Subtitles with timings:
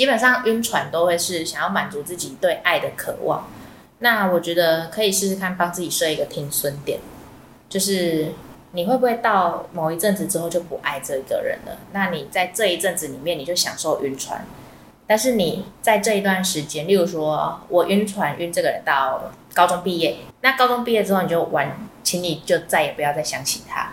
[0.00, 3.46] 基本上晕船都会是想要满足自己对爱的渴望。
[3.98, 6.98] 那我觉得可以试试看，帮自己设一个停损点，
[7.68, 8.28] 就是
[8.72, 11.76] 你会不会到某一阵子之后就不爱这一个人了？
[11.92, 14.42] 那你在这一阵子里面，你就享受晕船。
[15.06, 23.92] 但是你在这一段时间，例如说我晕船晕这个人到高中毕业，那高中毕业之后你就完，请你就再也不要再想起他。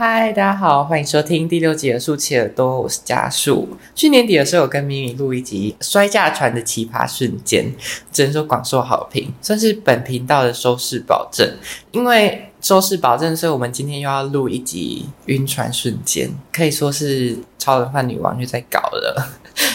[0.00, 3.68] 嗨，大家好，欢迎收听第六集的《竖起耳朵》，我是家树。
[3.96, 7.74] 去年底的时候，我跟咪咪录一集摔架船的奇葩瞬间，
[8.12, 11.52] 只能说广受好评，算是本频道的收视保证。
[11.90, 19.28] 因为收视保证，所以我们今天又要录一集晕船瞬间，可以说是超人饭女王就在搞了。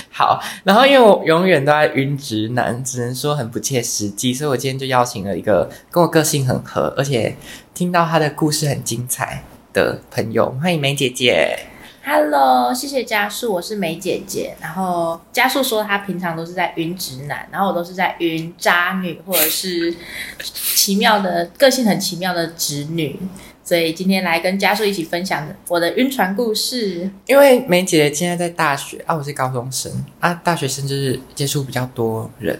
[0.09, 7.35] 好，然后因为我永远都在晕直男，只能说很不切实际，所以我今天就邀请了一个跟我个性很合，而且
[7.73, 9.43] 听到他的故事很精彩。
[9.73, 11.57] 的朋友，欢迎梅姐姐。
[12.05, 14.55] Hello，谢谢家树，我是梅姐姐。
[14.61, 19.93] 然后家树说他平常都是在晕直男，然后我都是在晕渣女或者是
[20.39, 23.19] 奇妙的个性很奇妙的直女。
[23.63, 27.09] 所以今天来跟家树一起分享我的晕船故事。
[27.25, 32.59] 因为梅姐姐现在在大学啊，我是高中生啊，大学生就是接触比较多人。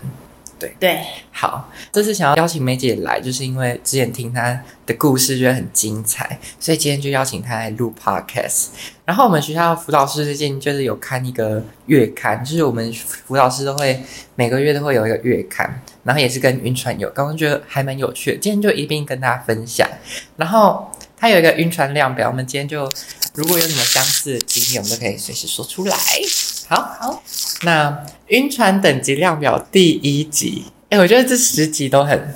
[0.57, 1.01] 对对，
[1.43, 8.67] 好，这次想要邀请梅姐来，就是因为之前听她的故事觉得很精彩，所以今天就邀请她来录 podcast。
[9.03, 14.01] 然后我们学校辅导室最近就是有看一个月刊，就是我们辅导师都会
[14.35, 19.85] 每个月都会有一个月刊，然后也是跟晕船有，刚刚觉得还蛮有趣的，今天就一并跟大家分享。
[20.37, 22.89] 然后它有一个晕船量表，我们今天就
[23.35, 25.97] 如果有什么相似的经验，我们都可以随时说出来。
[26.69, 27.21] 好好，
[27.63, 30.63] 那晕船等级量表第一集，
[30.93, 32.35] 哎、欸，我觉得这十集都很，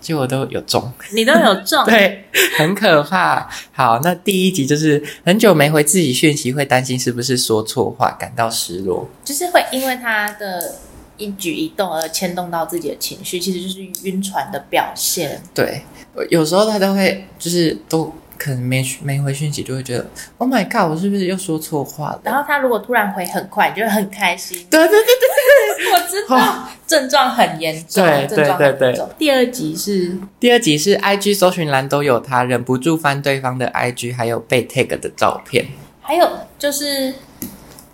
[0.00, 2.24] 就我都有中，你都有中， 对，
[2.56, 3.50] 很可怕。
[3.72, 10.76] 好，那第一集就是很久没回自己讯息，会担心是不是说错话，感到失落，就是会因为他的
[11.16, 15.42] 一举一动而牵动到自己的情绪，其实就是晕船的表现。
[15.52, 15.82] 对，
[16.30, 18.14] 有时候他都会就是都。
[18.42, 20.04] 可能没没回讯息，就会觉得
[20.38, 22.20] Oh my God，我是不是又说错话了？
[22.24, 24.58] 然后他如果突然回很快，你就会很开心。
[24.68, 28.04] 对对对对对，我知道、哦、症状很严重。
[28.04, 29.04] 对对对对，对。
[29.16, 35.68] 第二集是第二集是 IG 搜寻栏都有他，忍不住翻对方的 IG，还有被 tag 的照片。
[36.00, 37.14] 还有就是。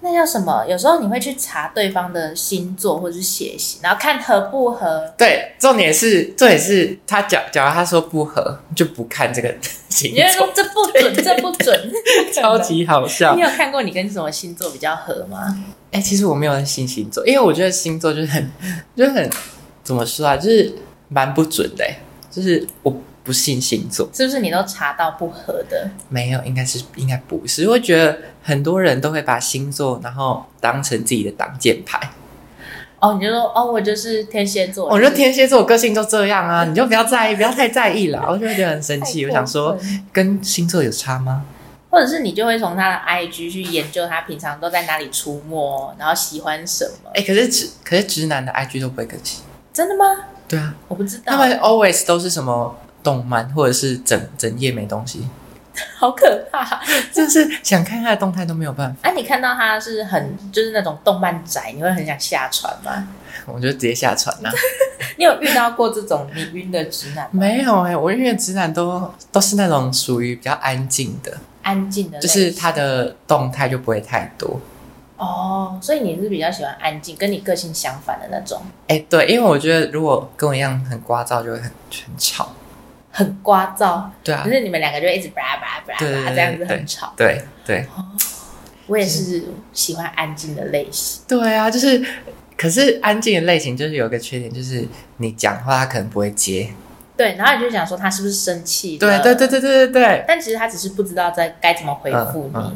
[0.00, 0.64] 那叫什么？
[0.68, 5.12] 有时候你会去查对方的星座或者是血型，然后看合不合。
[5.18, 9.52] 对，重点是，重点是他假假如他说不合，就不看这个
[9.88, 10.16] 星座。
[10.16, 11.92] 你会说这不准，这不准，
[12.32, 13.34] 超级好笑。
[13.34, 15.56] 你有看过你跟什么星座比较合吗？
[15.90, 18.50] 哎、欸，其实我没有信星座，因为我觉得星座就是很，
[18.96, 19.30] 就是很
[19.82, 20.72] 怎么说啊，就是
[21.08, 21.84] 蛮不准的。
[22.30, 22.94] 就是我。
[23.28, 25.86] 不信星座，是不是你都查到不合的？
[26.08, 27.68] 没有，应该是应该不是。
[27.68, 32.00] 我觉得很多人都会把星座然后当成自己的挡箭牌。
[32.98, 34.88] 哦，你就说哦，我就是天蝎座。
[34.88, 38.24] 我觉得天蝎座，我个性就这样啊，你就不要在意，不要太在意了。
[38.26, 39.26] 我就会觉得很生气。
[39.26, 39.78] 我想说，
[40.10, 41.44] 跟星座有差吗？
[41.90, 47.10] 或者是你就会从他的 IG 去研究他平常都在哪里出没，然后喜欢什么？
[47.12, 49.42] 哎、欸，可是直可是直男的 IG 都不会更新，
[49.74, 50.04] 真的吗？
[50.48, 52.74] 对啊，我不知道，他们 always 都是什么？
[53.02, 55.28] 动漫或者是整整页没东西，
[55.96, 56.80] 好可怕！
[57.12, 58.98] 就是想看他的动态都没有办法。
[59.02, 63.08] 哎、啊，你看到他是很就是那种动漫宅，你会很想下船吗？
[63.46, 64.50] 我就直接下船了。
[65.16, 67.30] 你有遇到过这种你晕的直男吗？
[67.32, 74.60] 没有哎、欸，我晕的直男都都是那种属于比较安静的，安静的，就是他的动态就不会太多。
[75.16, 78.60] 哦，所以你是比较喜欢安静，跟你个性相反的那种。
[78.88, 82.52] 哎、欸，对，因为我觉得如果跟我一样很聒噪，就会很很吵。
[83.18, 87.80] 很聒噪，对啊，可是你们两个就一直叭叭叭叭这样子很吵，对对。
[87.96, 88.06] 哦，
[88.86, 89.42] 我也是
[89.72, 91.20] 喜欢安静的类型。
[91.26, 92.00] 对啊，就是，
[92.56, 96.70] 可是安静的类型就是有一个缺点，就是你讲话他可能不会接。
[97.16, 98.96] 对，然后你就想说他是不是生气？
[98.98, 100.24] 对对对对对对对。
[100.28, 102.56] 但其实他只是不知道在该怎么回复你。
[102.56, 102.72] 嗯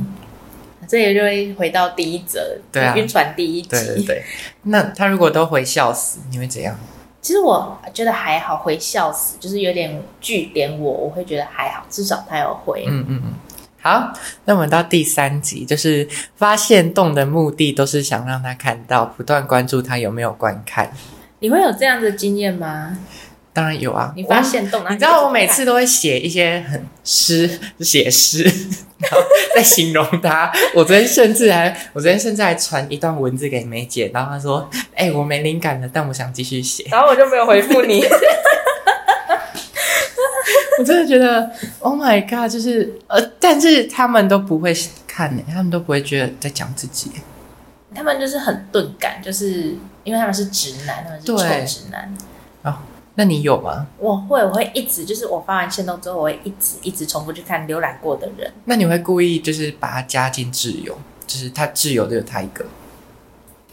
[0.81, 3.69] 嗯、这也就会回到第一则，对啊，晕船第一集。
[3.69, 4.25] 对对对。
[4.64, 6.76] 那他如果都回笑死，你会怎样？
[7.22, 12.84] 其实我觉得还好，回笑死就是有点据点我，我会觉得还好，至少他有回。
[12.88, 13.32] 嗯嗯嗯。
[13.80, 14.12] 好，
[14.44, 20.92] 那我们到第三集，就是发现洞的目的都是想让他看到，不断关注他有没有观看。
[21.38, 22.98] 你会有这样的经验吗？
[23.52, 28.43] 当然有啊，你发现动，你知道我每次都会写一些很诗， 写诗，
[28.99, 29.19] 然后
[29.54, 30.50] 在形容他。
[30.75, 38.02] 我昨天甚至还，我昨天甚至还传一段文字给梅姐，然后她说：“哎、欸，我没灵感了，但我想继续写。”然后我就没有回复你。
[40.78, 41.48] 我真的觉得
[41.81, 44.75] ，Oh my God，就是呃，但是他们都不会
[45.06, 47.12] 看呢，他们都不会觉得在讲自己。
[47.94, 52.16] 他们就是很钝感，就是因为他们是直男，他们是臭直男。
[52.62, 52.78] 哦，
[53.14, 53.87] 那你有吗？
[53.99, 58.50] 我会，我会一直就是我发完线动之后，我会一直一直重复去看浏览过的人。
[58.64, 62.64] 那你会故意就是把他加进挚友，就是他挚友都有他一个。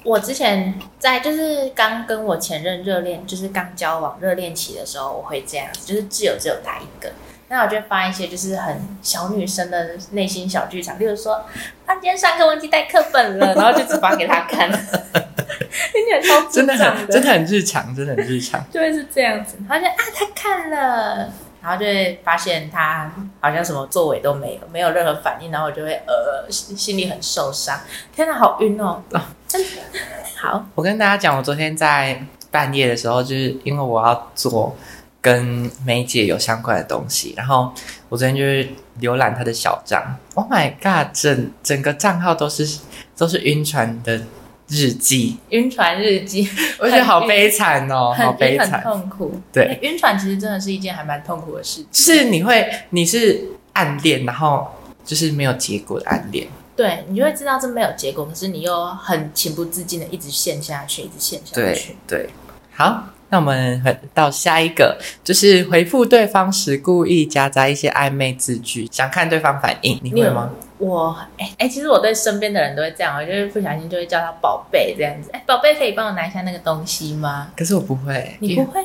[0.04, 7.12] 我之前在就是刚跟我前任热恋，就是刚交往热恋期的时候，我会这样子，就是挚友只有他一个。
[7.52, 11.44] 那我就发一些就是很小女生的内心小剧场，例如说，
[11.86, 19.58] 他今天上课忘记带课本了，然后就只发给他看， 听起来超 真的很真的很日常，真的很日常，就会是这样子。
[19.68, 21.32] 然后就啊，他看了，
[21.64, 23.12] 然后就会发现他
[23.42, 27.80] 好像什么作为都没有，没有任何反应，然后我就会呃心里很受伤。
[28.16, 29.02] 天哪，好晕哦！
[29.10, 29.68] 哦真的
[30.38, 34.76] 好，我跟大家讲，我昨天在半夜的时候，就是因为我要做。
[35.22, 37.74] 跟梅姐有相关的东西，然后
[38.08, 38.70] 我昨天就是
[39.02, 42.80] 浏览她的小账，Oh my god，整整个账号都是
[43.18, 44.22] 都是晕船的
[44.68, 46.48] 日记，晕船日记，
[46.80, 49.42] 我觉得好悲惨哦，好悲惨，很痛苦。
[49.52, 53.44] 对，晕船其实真的是一件还蛮痛苦的事情，就是你会你是
[53.74, 54.68] 暗恋，然后
[55.04, 62.30] 就是没有结果的暗恋，对，你就会知道这没有结果，可是你又很情不自禁的一直陷下去，一直陷下去，对，对，
[62.74, 63.04] 好。
[63.30, 63.82] 那我们
[64.14, 70.50] 到下一个，就是回复对方时故意夹杂一些暧昧字句，想看对方反应，你会吗？
[70.80, 75.30] 我哎哎、欸欸，其实我对身边的人都会这样，我就是不小心就会叫他宝贝这样子。
[75.34, 77.52] 哎、欸，宝贝，可以帮我拿一下那个东西吗？
[77.56, 78.82] 可是我不会，你不会？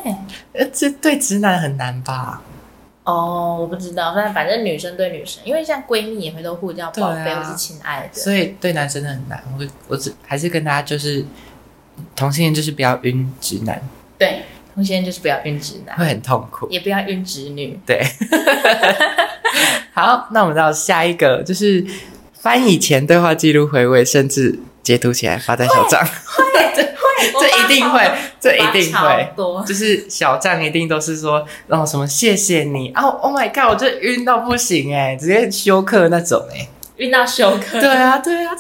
[0.53, 2.43] 呃，这对直男很难吧？
[3.05, 9.43] 哦，我不知道，反正反正女生对女生，因为像闺蜜也会都互叫宝贝、啊、或是亲爱的，所以对男生的很难。
[9.59, 11.25] 我我只还是跟大家就是
[12.17, 13.81] 同性恋，就是不要晕直男。
[14.19, 14.43] 对，
[14.75, 17.79] 同性恋就是不要晕直男，会很痛苦；也不要晕直女。
[17.87, 18.03] 对，
[19.95, 21.85] 好，那我们到下一个，就是
[22.33, 26.05] 翻以前对话记录回味，甚至截图起来发在小账。
[26.05, 29.33] 会会， 这一定会，这一定会，
[29.67, 37.81] 就是小站一定都是说，然后什么谢谢你哦，Oh my god，我就晕到不行哎，直接休克那种哎，晕到休克。
[37.81, 38.53] 对啊，对啊，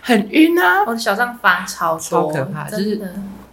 [0.00, 0.84] 很晕啊。
[0.86, 3.00] 我的小账发超多，超可怕，就是。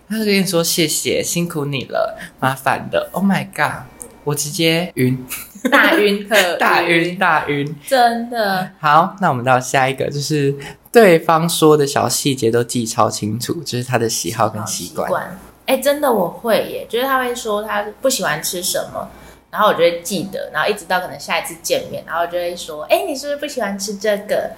[0.09, 3.09] 他就跟你说谢谢，辛苦你了，麻烦的。
[3.11, 3.83] Oh my god，
[4.23, 5.23] 我直接晕，
[5.69, 8.71] 大晕特 大晕大晕，真的。
[8.79, 10.55] 好，那我们到下一个，就是
[10.91, 15.37] 对方说的小细节都记超清楚，就是他的喜好跟习惯。
[15.67, 19.07] 哎、欸，真的我会耶，就是他会说他不喜欢吃什么，
[19.51, 24.49] 然后我就会记得，然后一直到可能下一次见面，然后我就会说，哎、欸，你是不是不喜欢吃这个？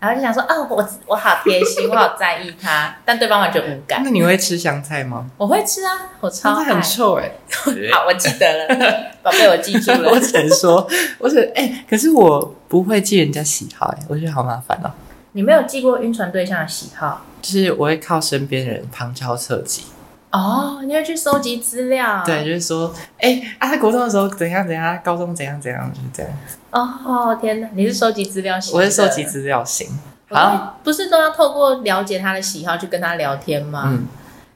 [0.00, 4.00] 然后就想说，哦，我我好贴心， 我好在意他，但对方完全无感。
[4.02, 5.26] 那你会吃香菜吗？
[5.36, 6.64] 我会吃啊，我超爱。
[6.64, 7.90] 很臭哎、欸！
[7.92, 8.74] 好，我记得了，
[9.22, 10.10] 宝贝，我记住了。
[10.10, 10.88] 我只能说，
[11.18, 14.90] 我只哎、欸，可是我不会记人家喜好哎、欸，我觉得好麻烦哦。
[15.32, 17.22] 你没有记过晕船对象的喜好？
[17.42, 19.84] 就是我会靠身边的人旁敲侧击。
[20.30, 22.22] 哦，你会去收集资料？
[22.24, 26.32] 对，就是说，哎、欸，啊，他国中的时候怎样怎样，高中怎样怎样，就是这样。
[26.70, 28.72] 哦，天哪，你是收集资料型？
[28.72, 29.88] 我是收集资料型。
[30.28, 33.82] 好，不是都要透过了解他的喜好去跟他聊天吗？
[33.86, 34.06] 嗯，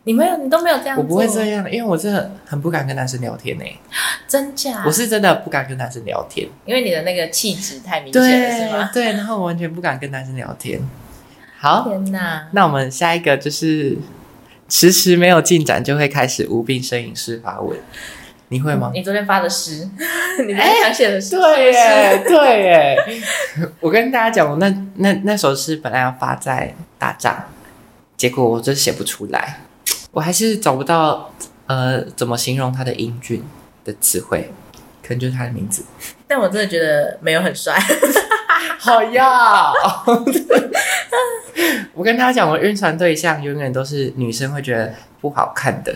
[0.05, 0.97] 你没有，你都没有这样。
[0.97, 3.65] 我不会这样，因为我真的很不敢跟男生聊天呢。
[4.29, 4.85] 真假？
[4.87, 8.91] 我是真的不敢跟男生聊天，因为你的那个气质太明显了，是吗？
[8.95, 10.81] 对，然后我完全不敢跟男生聊天。
[11.59, 12.47] 好，天哪！
[12.53, 13.99] 那我们下一个就是。
[14.77, 17.79] 迟迟没有进展，就会开始无病呻吟式发文，
[18.49, 18.91] 你会吗？
[18.93, 19.89] 你昨天发的诗，
[20.45, 22.97] 你昨天想写的诗，对耶， 对耶。
[23.79, 27.45] 我跟大家讲，我那那那首诗本来要发在大帐，
[28.17, 29.61] 结果我真写不出来，
[30.11, 31.33] 我还是找不到
[31.69, 33.45] 呃怎么形容他的英俊
[33.85, 34.51] 的词汇，
[35.05, 35.85] 可能就是他的名字。
[36.27, 37.79] 但我真的觉得没有很帅。
[38.85, 39.73] 好呀，
[41.95, 45.95] 我跟他讲，我晕船对象永远都是女生会觉得不好看的。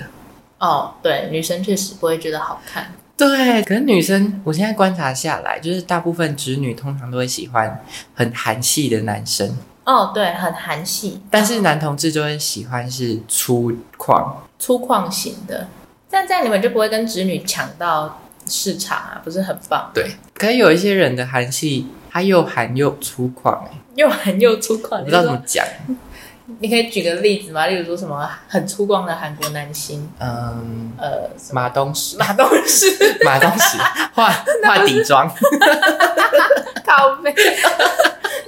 [0.58, 2.90] 哦，对，女生确实不会觉得好看。
[3.14, 9.58] 对，可是女生，我现在观察下来，就是大部分直女通常都会喜欢很韩系的男生。
[9.84, 11.20] 哦，对，很韩系。
[11.30, 15.68] 但是男同志就会喜欢是粗犷、粗犷型的。
[16.08, 19.20] 但这样你们就不会跟直女抢到市场啊？
[19.22, 19.90] 不是很棒？
[19.92, 21.86] 对，可是有一些人的韩系。
[22.18, 23.56] 他又韩又粗犷，
[23.94, 25.64] 又韩又粗犷，不知道怎么讲，
[26.58, 27.68] 你可以举个例子吗？
[27.68, 32.86] 例如说什么很粗犷的韩国男星，嗯，呃，马东石，马东石，
[33.24, 33.78] 马东石
[34.14, 34.32] 画
[34.66, 35.30] 画底妆，
[36.84, 37.32] 靠背，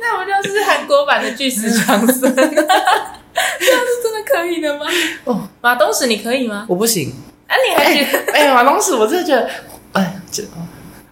[0.01, 2.35] 那不就是韩国版的巨石强森？
[2.35, 4.87] 这样是真的可以的吗？
[5.27, 6.67] 哦，马东石你可以吗？
[6.69, 7.15] 我不行。
[7.47, 8.33] 啊，你还觉得？
[8.33, 9.49] 哎、欸欸，马东石，我真的觉得，
[9.93, 10.43] 哎，这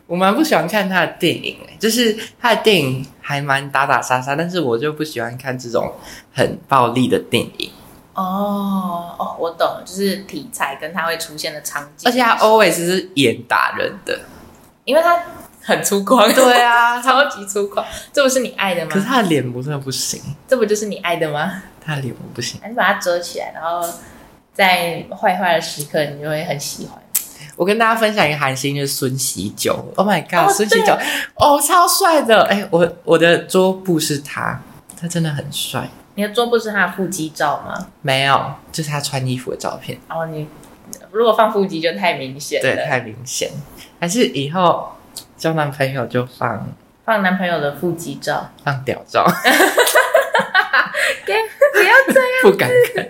[0.08, 5.92] 我蛮不喜欢看他的电影，哎，就是他的电影还蛮打打杀杀，但是我就不喜欢看这种
[6.32, 7.70] 很暴力的电影。
[8.14, 14.18] 哦哦，我懂了，就是题材跟他会出现的场景，而且他 always 是演打人的，
[14.84, 15.22] 因为他
[15.62, 16.34] 很粗犷。
[16.34, 18.90] 对啊， 超级粗犷，这不是你爱的吗？
[18.90, 21.62] 可是他的脸不真的不行，这不就是你爱的吗？
[21.84, 23.86] 他的脸我不行，你把它遮起来，然后
[24.54, 26.98] 在坏坏的时刻，你就会很喜欢。
[27.58, 29.84] 我跟大家分享一个韩星，就是孙喜九。
[29.96, 30.96] Oh my god，孙喜九，
[31.34, 32.44] 哦，超帅的！
[32.44, 34.62] 哎、欸，我我的桌布是他，
[34.98, 35.88] 他真的很帅。
[36.14, 37.88] 你的桌布是他的腹肌照吗？
[38.00, 39.98] 没有，就是他穿衣服的照片。
[40.08, 40.46] 然后你
[41.10, 43.50] 如果放腹肌就太明显，对，太明显。
[43.98, 44.92] 还是以后
[45.36, 46.68] 交男朋友就放
[47.04, 49.26] 放男朋友的腹肌照，放屌照。
[51.26, 51.34] 给
[51.72, 53.08] 不要这样， 不敢看，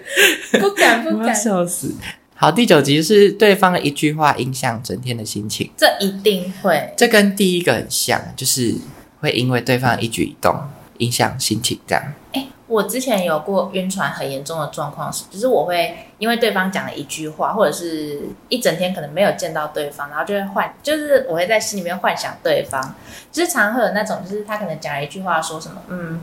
[0.60, 1.94] 不敢不敢，笑死。
[2.40, 8.76] 好，第九集是对方的一句话影响整天的心情，这一定会，这跟第一个很像，就是
[9.20, 10.54] 会因为对方的一举一动
[10.98, 12.14] 影响心情这样。
[12.32, 22.94] 哎，我之前有过晕船很严重的状况是，就是我会因为对方讲了一句话，或者是一整天可能没有见到对方，然后就会幻，就是我会在心里面幻想对方，
[23.32, 26.20] 就是常会有那种，就是他可能讲了一句话，说什么，嗯。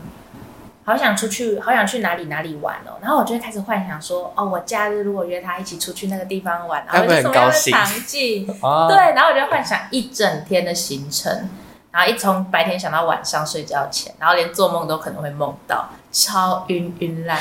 [0.86, 2.94] 好想出去，好想去哪里哪里玩哦！
[3.02, 8.48] 然后我就会开始幻想说，哦，我假日如果约他一起出去那个地方玩，然后就什么样的场景？
[8.62, 11.50] 哦、 对，然后我就幻想一整天的行程，
[11.90, 17.36] 然后一从白天想到晚上睡觉前，然后连做梦都可能会梦到，超晕晕烂。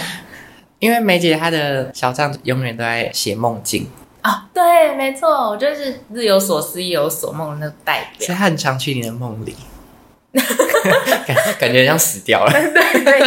[0.79, 3.87] 因为梅姐她的小帐永远都在写梦境
[4.21, 9.55] 啊、哦，对，没错，我就是日有所思夜有所梦的那个代表，所以她很常去你的梦里。
[11.25, 13.23] 感 感觉像死掉了， 对对，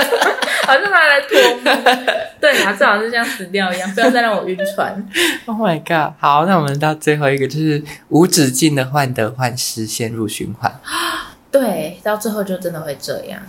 [0.66, 2.04] 好像拿来托梦，
[2.40, 4.94] 对啊，最好是像死掉一样，不要再让我晕船。
[5.46, 6.14] Oh my god！
[6.18, 10.80] 好，那我们到最后一个，就是无止境的患得患失，陷入循环。
[11.50, 13.40] 对，到最后就真的会这样，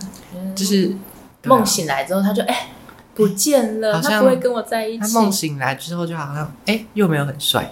[0.56, 0.96] 就是
[1.44, 2.68] 梦醒来之后，他就哎、欸、
[3.14, 5.00] 不见了，他不会跟我在一起。
[5.00, 7.70] 他梦醒来之后，就好像哎、欸、又没有很帅。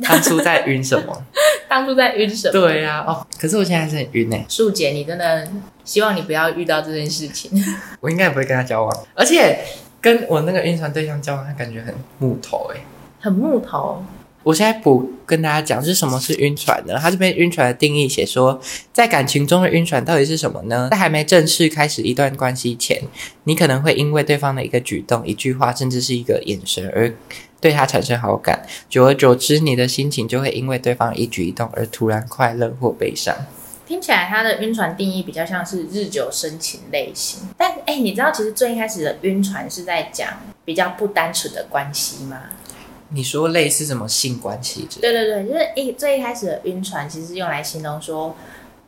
[0.08, 1.24] 当初在晕什么？
[1.68, 2.52] 当初在晕什么？
[2.52, 4.36] 对呀、啊，哦，可是我现在还是很晕呢。
[4.48, 5.48] 树姐，你真的
[5.84, 7.50] 希望你不要遇到这件事情。
[8.00, 9.60] 我应该也不会跟他交往，而且
[10.00, 12.80] 跟我那个晕船对象交往，他感觉很木头哎，
[13.20, 14.02] 很木头。
[14.42, 16.96] 我现在不跟大家讲是什么是晕船呢？
[16.98, 18.58] 他这边晕船的定义写说，
[18.90, 20.88] 在感情中的晕船到底是什么呢？
[20.90, 23.02] 在还没正式开始一段关系前，
[23.44, 27.12] 你可能会因为对方的一个举动、一句话，甚至是一个眼神而
[27.60, 28.66] 对他产生好感。
[28.88, 33.34] 久而久之，你的心情就会因为对方一举一动而突然快乐或悲伤。
[33.86, 37.40] 听起来他的晕船定义比较像是日久生情类型。
[37.56, 40.28] 但哎，你知道其实最一开始的晕船是在讲
[40.64, 42.40] 比较不单纯的关系吗？
[43.12, 44.86] 你说类似什么性关系？
[45.00, 48.36] 对对对，就是一最一开始的晕船，其实是用来形容说，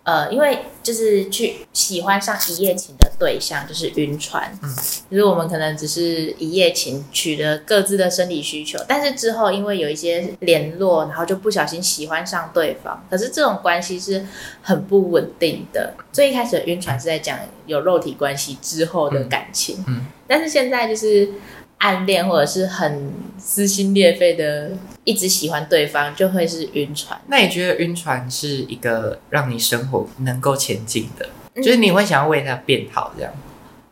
[0.04, 4.52] 呃，因为就是去喜欢上一夜情的对象，就是晕船。
[4.62, 4.74] 嗯，
[5.10, 13.06] 就是我们可能只是一夜情，取得各自的生理需求，但是之后因为有一些联络，然后就不小心喜欢上对方。
[13.08, 14.26] 可是这种关系是
[14.60, 15.94] 很不稳定的。
[16.12, 19.76] 最一开始的晕船是在讲有肉体关系之后的感情。
[19.86, 21.28] 嗯，嗯，但是现在就是。
[21.82, 24.70] 暗恋或者是很撕心裂肺的，
[25.02, 27.20] 一直喜欢对方，就会是晕船。
[27.26, 33.32] 那你觉得晕船是一个让你生活能够前进的，嗯，就是你会想要为他变好这样？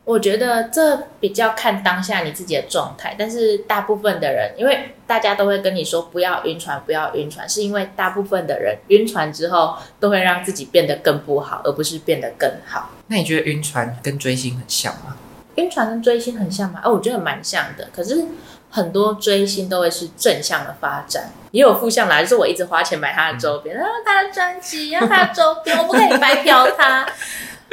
[0.05, 12.91] 我觉得这比较看当下你自己的状态，但是大部分的人，因为大家都会跟你说不要晕船，不要晕船，是因为大部分的人晕船之后都会让自己变得更不好，而不是变得更好。
[13.09, 15.17] 那你觉得晕船跟追星很像吗？
[15.61, 16.81] 晕船跟追星很像吗？
[16.85, 17.89] 哦，我觉得蛮像的。
[17.95, 18.25] 可是
[18.71, 27.07] 很多追星都会是正向的发展，也有负向来，就是我一直花钱买他的周边，然、嗯、后他的专辑，然后他的周边，我不可以白嫖他。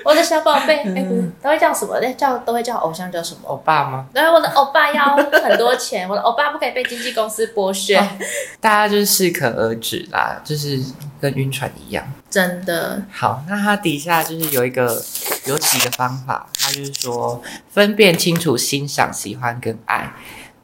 [0.06, 2.00] 我的小宝贝，哎、欸，不是，都会叫什么？
[2.14, 3.42] 叫都会叫偶像叫什么？
[3.46, 4.06] 欧巴吗？
[4.14, 7.98] 对，我的欧巴要很多钱，我的欧巴不可以被经纪公司剥削。
[7.98, 8.08] 哦、
[8.62, 10.80] 大家就是适可而止啦，就是
[11.20, 13.02] 跟晕船一样，真的。
[13.12, 15.04] 好，那它底下就是有一个
[15.46, 20.12] 有几个方法，他就是说分辨清楚欣赏、喜欢跟爱。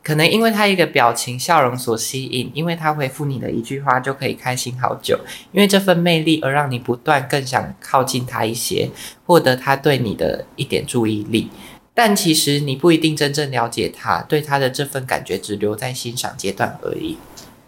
[0.03, 5.17] 可能因为他一个表情、笑容所吸引，因为他回复你的一句话就可以开心好久，
[5.53, 8.89] 因为这份魅力而让你不断更想靠近他一些，
[9.25, 11.49] 获得他对你的一点注意力。
[11.93, 17.17] 但其实你不一定真正了解他，对他的这份感觉只留在欣赏阶段而已。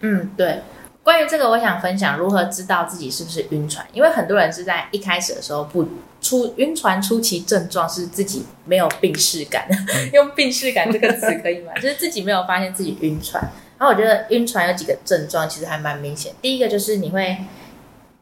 [0.01, 0.59] 嗯，对。
[1.03, 5.87] 关于这个，我想分享如何知道自己是不是晕船，因为很多人是在一开始的时候不
[6.25, 11.71] 出晕船初期症状是自己没有病识感，嗯、 用病识感这个词可以吗？
[11.75, 13.39] 就是自己没有发现自己晕船。
[13.77, 16.33] 然后我觉得晕船有几个症状，其实还蛮明显。
[16.41, 17.37] 第一个就是你会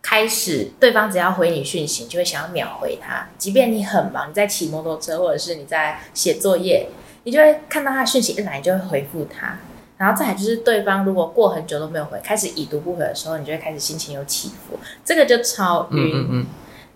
[0.01, 6.89] 开始对方只要回你讯息，就会想要秒回他，即便你很忙，你在骑摩托车或者是你在写作业，
[7.23, 9.57] 你就会看到他的讯息一来，你就会回复他。
[9.95, 15.97] 然后再来就是对方如果过很久都没有回，开始已读不回的时候，你就会开始心情有起伏，这个就超晕。
[15.97, 16.45] 嗯嗯嗯。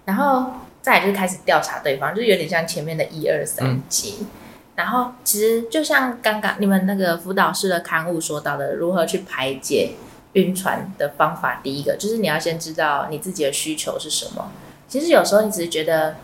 [0.03, 0.51] 然后
[0.87, 4.19] 再来就是开始调查对方，就是有点像前面的一二三级。
[4.21, 4.27] 嗯、
[4.75, 9.95] 然后其实就像刚刚你们那个辅导室的刊物说到的，如何去排解
[10.31, 14.49] 晕船的方法，第一个就是你要先知道你自己的需求是什么。
[14.87, 16.15] 其实有时候你只是觉得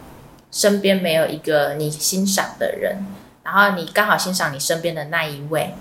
[0.49, 3.05] 身边没有一个你欣赏的人，
[3.43, 5.73] 然后你刚好欣赏你身边的那一位。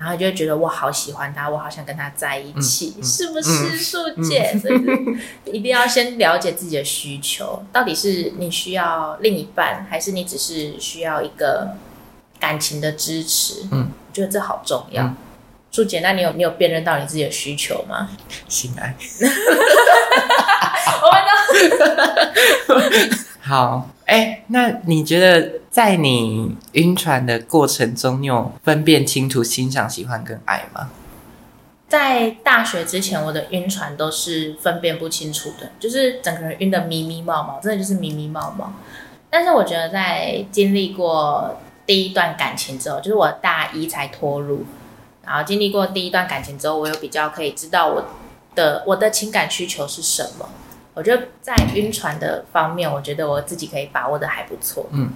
[0.00, 4.58] 然后就会觉得我好喜欢他，我好想跟他在一起， 嗯、是不是素姐？
[4.58, 4.74] 所以
[5.44, 11.76] 一定要先了解自己的需求，到底是你需要另一半，还是你只是需要一个
[12.38, 13.66] 感情的支持？
[13.70, 15.04] 嗯，我觉得这好重要。
[15.70, 18.08] 舒、嗯、姐，那你有你有辨认到你自己的需求吗？
[18.48, 18.96] 性爱。
[21.02, 22.98] 我们都
[23.40, 23.86] 好。
[24.10, 30.90] 哎，那你觉得在你晕船的过程中，你有分辨清楚欣赏、喜欢跟爱吗？
[31.88, 38.70] 在大学之前，我的晕船都是分辨不清楚的，就是整个人晕得迷迷茫茫，真的就是迷迷茫茫。
[39.30, 44.64] 但是我觉得在经历过第一段感情之后，就是我大一才脱入，
[45.24, 48.04] 然后经历过第一段感情之后，我有比较可以知道我
[48.56, 50.48] 的我的情感需求是什么。
[51.00, 54.86] 我觉得在晕船的方面，我觉得我自己可以把握的还不错。
[54.92, 55.10] 嗯，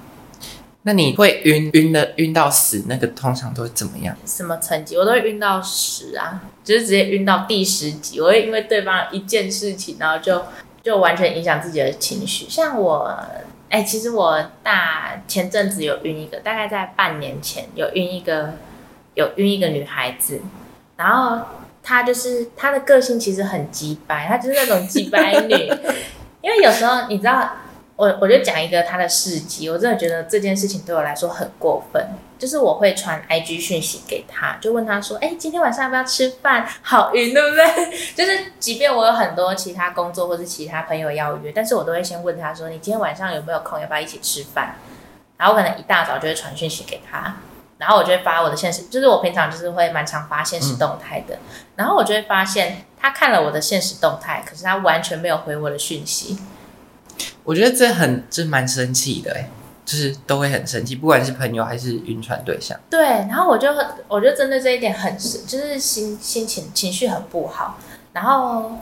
[0.80, 4.16] 那你会晕晕的晕到死，那个通常都会怎么样？
[4.24, 4.96] 什么层级？
[4.96, 8.18] 我都会晕到十啊，就是直接晕到第十级。
[8.18, 10.42] 我会因为对方一件事情，然后就
[10.82, 12.46] 就完全影响自己的情绪。
[12.48, 13.14] 像我，
[13.68, 18.54] 哎、欸，其实我大前阵子有晕一个，大概在半年前有晕一个，
[19.12, 20.40] 有晕一个女孩子，
[20.96, 21.44] 然后。
[21.84, 25.54] 她就是她的个性其实很鸡掰，她就是那种鸡掰女。
[26.42, 27.48] 因为有时候你知道，
[27.94, 32.04] 我我就讲一个她的事迹，我真的觉得这件事情对我来说很过分。
[32.37, 36.68] 就是我会传 IG 讯息给她，就问她说：“哎、欸，今天晚上要不要吃饭？
[36.82, 37.64] 好晕，对不对？”
[38.14, 43.80] 就是即便我有很多其他工作或是其他朋友要约，但是我都会先问她说：“你今天晚上有没有空？
[43.80, 44.74] 要不要一起吃饭？”
[45.38, 47.37] 然后我可能一大早就会传讯息给她。
[47.85, 51.35] 然后我就会发我的现实，就是我平常就是会蛮常发现实动态的。
[51.35, 51.40] 嗯、
[51.77, 56.38] 然后我就会发现他看了我的现实动态，可是他完全没有回我的讯息。
[57.42, 59.37] 我觉得这很，这蛮生气的，
[59.85, 62.81] 就是都会很生气，不管是朋友还是晕船对象。
[62.88, 67.79] 对，然后我就很我就针对这一点很，就是心心情情绪很不好，
[68.14, 68.79] 然后。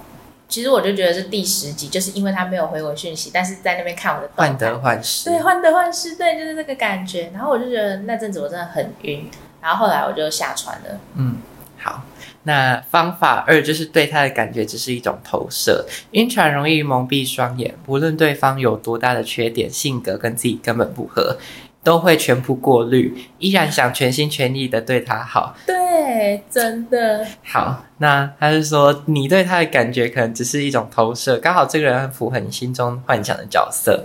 [0.52, 7.30] 其实我就觉得是第十集，就是因为他没有回我讯息，但是在那边看我的患得患失，对，患得患失，对，就是这个感觉。
[7.32, 9.30] 然后我就觉得那阵子我真的很晕，
[9.62, 11.00] 然后后来我就下船了。
[11.14, 11.38] 嗯，
[11.78, 12.02] 好，
[12.42, 21.38] 那方法二就是对他的感觉只是一种投射，晕船容易蒙蔽双眼，无论对方有多大的缺点，性格跟自己根本不合。
[21.82, 25.56] 都会全部过滤，依然想全心全意的对他好。
[25.66, 27.26] 对，真的。
[27.42, 34.04] 好，那他是说你对他的感觉可能只是一种投射，刚好这个人很符合你心中幻想的角色，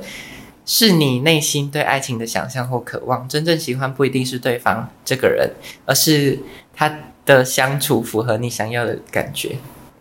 [0.65, 3.27] 是你内心对爱情的想象或渴望。
[3.29, 5.51] 真正喜欢不一定是对方这个人，
[5.85, 6.39] 而是
[6.75, 9.57] 他的相处符合你想要的感觉。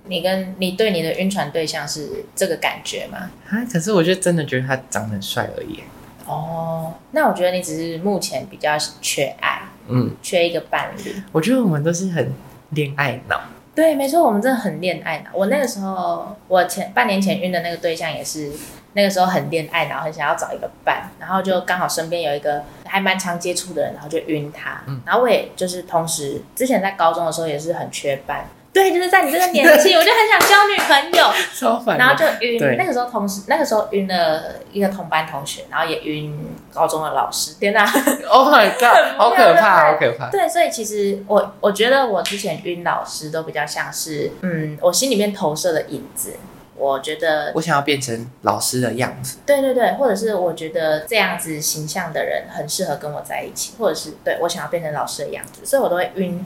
[0.09, 3.31] 你跟你对你的晕船对象是这个感觉吗？
[3.49, 5.81] 啊，可是我就真的觉得他长得很帅而已。
[6.27, 11.23] 哦，那我觉得你只是目前比较缺爱，嗯，缺一个伴侣。
[11.33, 12.33] 我觉得我们都是很
[12.71, 13.41] 恋爱脑。
[13.75, 15.31] 对，没错，我们真的很恋爱脑。
[15.35, 18.51] 我那个时候，我前半年前晕的那个对象也是
[18.95, 24.81] 那个时候很恋爱脑，很想要找一个伴，然后就刚好身边有一个还蛮常接触的人，然后就晕他。
[24.87, 28.47] 嗯，然后我也就是同时之前在高中的时候也是很缺伴。
[28.77, 32.77] 对，就是在你这个年纪，我就很想交女朋友， 超烦，然后就晕。
[32.77, 36.39] 那个时候同时，那个时候晕了一个同班同学，然后也晕
[36.75, 37.55] 高中的老师。
[37.59, 37.87] 天哪！
[38.29, 39.17] Oh my god！
[39.17, 40.29] 好可怕，好可怕。
[40.29, 46.35] 对，所以其实我我觉得我之前晕老师都比较像是，嗯，我心里面投射的影子。
[46.79, 49.39] 我觉得我想要变成老师的样子。
[49.47, 56.45] 对对对，或者是我觉得这样子形象的人很适合跟我在一起，或者是对我想要变成老师的样子，所以我都会晕。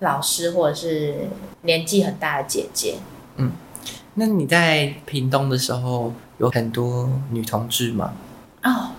[0.00, 1.28] 老师或者是
[1.62, 2.94] 年纪很大的姐姐，
[3.36, 3.52] 嗯，
[4.14, 8.12] 那你在屏东的时候有很多女同志吗？
[8.62, 8.90] 哦，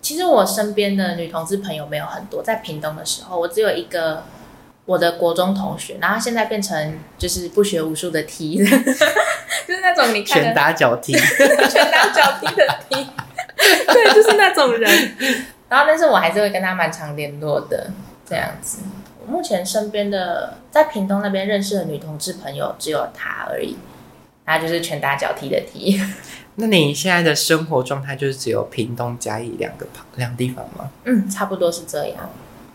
[0.00, 4.24] 其实我身边的女同志朋友没有很多，在屏东的时候，我只有一个
[4.84, 13.06] 我的国中同学，然后现在变成就是不学无术的 T， 就是那种你看拳打脚踢， 拳打脚踢的 T，
[13.92, 14.90] 对，就是那种人。
[15.70, 17.90] 然后，但是我还是会跟他蛮常联络的，
[18.28, 18.78] 这样子。
[19.24, 23.76] 我目前身边的在屏东那边认识的女同志朋友只有她而已，
[24.44, 26.00] 她就是拳打脚踢的踢。
[26.56, 30.90] 那你现在的生活状态就是只有屏东、嘉义两个旁两地方吗？
[31.04, 32.30] 嗯，差不多是这样。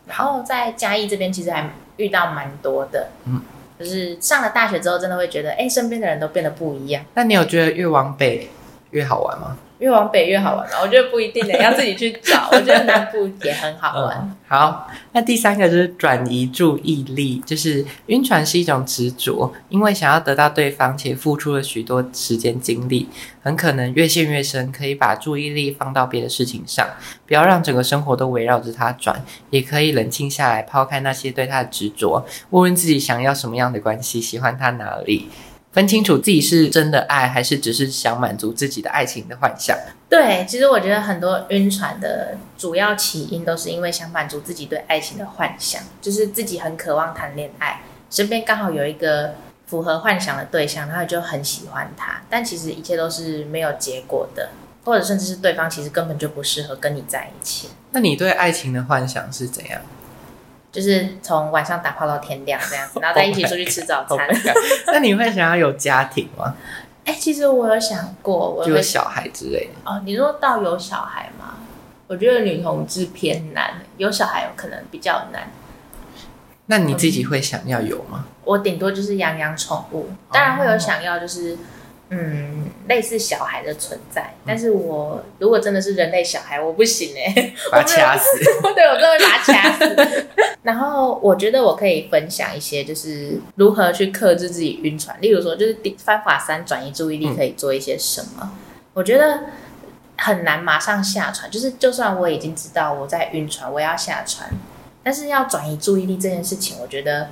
[0.07, 3.09] 然后在嘉义这边，其实还遇到蛮多的。
[3.25, 3.41] 嗯，
[3.79, 7.05] 就是上了大学之后，真的会觉得，哎，身边的人都变得不一样。
[7.13, 8.49] 那你有觉得越往北
[8.91, 9.57] 越好玩吗？
[9.79, 12.49] 越往北越好玩，我觉得不一定的，要自己去找。
[12.51, 14.35] 我觉得南部也很好玩。
[14.47, 23.07] 好，那第三个就是转移注意力，就是晕船是一种执着，因为想要得到对方且付出了许多时间精力，
[23.41, 26.87] 很可能越陷越深，可以把注意力放到别的事情上，
[27.25, 35.29] 不要让整个生活都围绕着他转，也可以冷静下来，抛开那些对他的执着，问问自己想要什么样的关系，喜欢他哪里。
[35.79, 39.77] 分清楚自己是真的爱，还是只是想满足自己的爱情的幻想。
[40.09, 49.35] 对，其实我觉得很多晕船的主要起因都是因为想满足自己对爱情的幻想，就是自己很渴望谈恋爱，身边刚好有一个
[49.67, 54.49] 符合幻想的对象，然后就很喜欢他，但其实一切都是没有结果的，
[54.83, 57.69] 或者甚至是对方其实根本就不适合跟你在一起。
[57.91, 59.79] 那你对爱情的幻想是怎样？
[60.71, 64.27] 就是从晚上打炮到天亮这样子，然后再一起出去吃早餐。
[64.87, 66.55] 那你会想要有家庭吗？
[67.05, 69.91] 哎、欸，其实我有想过，我有小孩之类的。
[69.91, 71.55] 哦，你说到有小孩吗？
[72.07, 75.51] 我觉得女同志偏难，有小孩有可能比较难。
[76.67, 78.25] 那你自己会想要有吗？
[78.27, 81.57] 嗯、我顶多就是养养宠物，当然会有想要就是。
[82.11, 88.39] 嗯，类似小孩的存在，但是我如果真的是人类小孩，我不行哎、欸，把他掐死。
[88.73, 90.25] 对，我真的会把他掐死。
[90.63, 95.15] 然后我觉得我可以分享一些，就是如何去克制自己晕船。
[95.21, 98.39] 例如说，就是方法三，转移注意力可以做一些什么？
[98.41, 98.49] 嗯、
[98.93, 99.41] 我觉得
[100.17, 104.49] 很难马上下船，就是就算我已经知道我在晕船，我要下船，
[105.03, 107.29] 但是要转移注意力这件事情，我觉得。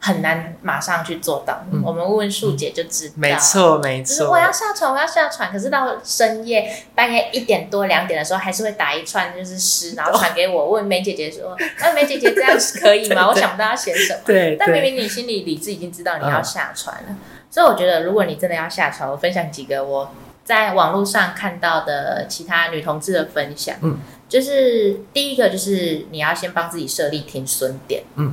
[0.00, 3.14] 很难马上去做到，嗯、我们问问树姐就知道。
[3.16, 4.30] 没错，没错。
[4.30, 14.20] 我要下船，我要下船，可是到深夜半夜一点多两点的时候，还是会打一串就是诗，然后传给我，问梅姐姐说：“那梅姐姐这样是可以吗？” 我想不到要写什么。
[14.24, 14.56] 对。
[14.56, 17.16] 但明明你心里理智已经知道你要下船了，嗯、
[17.50, 20.12] 所以我觉得如果你真的要下船，我分享几个我
[20.44, 23.74] 在网络上看到的其他女同志的分享。
[23.82, 23.98] 嗯。
[24.28, 28.04] 就是第一个就是你要先帮自己设立停损点。
[28.14, 28.32] 嗯。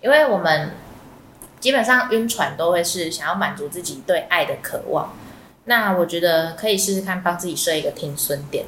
[0.00, 0.70] 因为我们。
[1.64, 5.16] 基本上晕船都会是想要满足自己对爱的渴望，
[5.64, 8.66] 那我觉得可以试试看帮自己设一个停损点，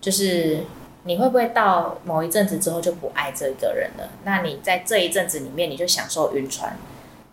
[0.00, 0.60] 就是
[1.02, 4.08] 你会不会到某一阵子之后就不爱这个人了？
[4.22, 6.76] 那你在这一阵子里面你就享受晕船，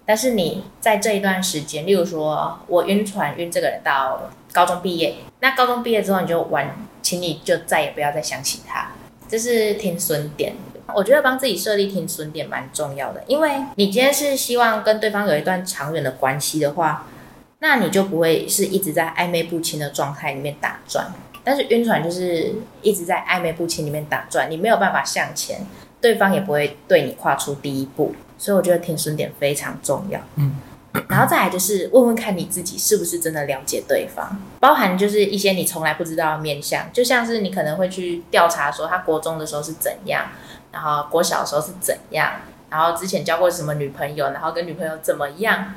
[0.03, 8.93] 但是你在这一段时间，例如说我晕船晕这个人到高中毕业，那高中毕业之后你就完，请你就再也不要再想起他，
[9.29, 10.55] 这是停损点。
[10.95, 17.05] 我觉得帮自己设立停损点蛮重要的，因为你今天是希望跟对方有一段长远的关系的话，
[17.59, 21.11] 那你就不会是一直在暧昧不清的状态里面打转。
[21.43, 25.65] 但是晕船就是一直在暧昧不清里面打转，你没有办法向前，
[26.01, 28.13] 对方也不会对你跨出第一步。
[28.37, 30.19] 所以我觉得停损点非常重要。
[30.35, 30.55] 嗯。
[31.09, 40.25] 然后再来就是问问看你自己是不是真的了解对方，包含就是一些你从来不知道的面相，就像是你可能会去调查说他国中的时候是怎样。
[40.77, 42.33] 然后国小的时候是怎样？
[42.69, 44.25] 然后之前交过什么女朋友？
[44.29, 45.73] 然后跟女朋友怎么样？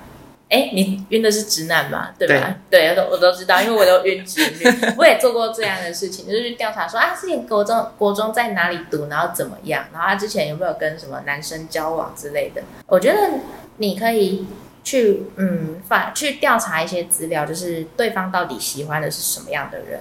[0.51, 2.11] 哎，你晕的是直男嘛？
[2.19, 2.55] 对吧？
[2.69, 4.65] 对，对，我都我都知道，因为我都晕直女，
[4.99, 9.85] 我也做过这样的事情，就是去调查说啊，之前国中国中在哪里读，然后怎么样？
[9.93, 12.61] 然后他之前有没有跟什么男生交往之类的？
[12.89, 13.19] 我觉得
[13.79, 14.47] 你可以
[14.85, 20.01] 去嗯，反去调查一些资料，就是对方到底喜欢的是什么样的人。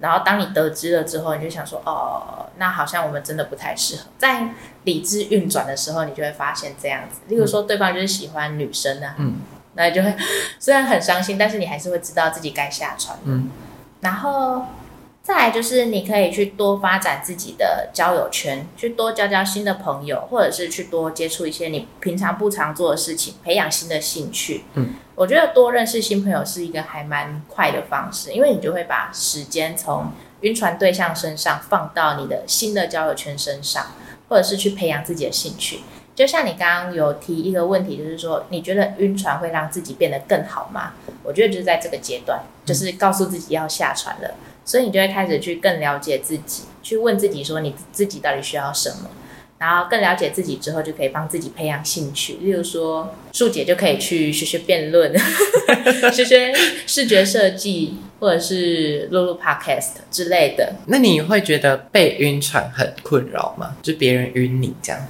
[0.00, 4.02] 然后当你得知了之后，你就想说，哦，那好像我们真的不太适合。
[4.18, 4.48] 在
[4.84, 7.20] 理智运转的时候，你就会发现这样子。
[7.28, 9.36] 例如说，对方就是喜欢女生啊，嗯，
[9.74, 10.14] 那你就会
[10.58, 13.16] 虽然很伤心，但是你还是会知道自己该下船。
[13.24, 13.50] 嗯，
[14.00, 14.64] 然后。
[15.22, 24.64] 再来就是你可以去多发展自己的交友圈，去多交交新的朋友，或者是去多接触一些你平常不常做的事情，培养新的兴趣。
[24.74, 33.88] 嗯，我觉得多认识新朋友是一个还蛮快的方式，因为你就会把时间从晕船对象身上放到你的新的交友圈身上，
[34.30, 35.80] 或者是去培养自己的兴趣。
[36.14, 40.94] 就像你刚刚有提一个问题，就是说你觉得晕船会让自己变得更好吗？
[41.22, 44.30] 我觉得就是在这个阶段，就是告诉自己要下船了。
[44.64, 49.10] 所以你就会开始去更了解自己，去问自己说你自己到底需要什么。
[49.60, 52.38] 然后更了解自己之后，就可以帮自己培养兴趣。
[52.40, 55.12] 例如说，树姐就可以去学学辩论，
[56.10, 56.50] 学学
[56.86, 60.72] 视觉设计，或者是录录 podcast 之类的。
[60.86, 63.76] 那你会觉得被晕船很困扰吗？
[63.82, 65.06] 就别人晕你这样？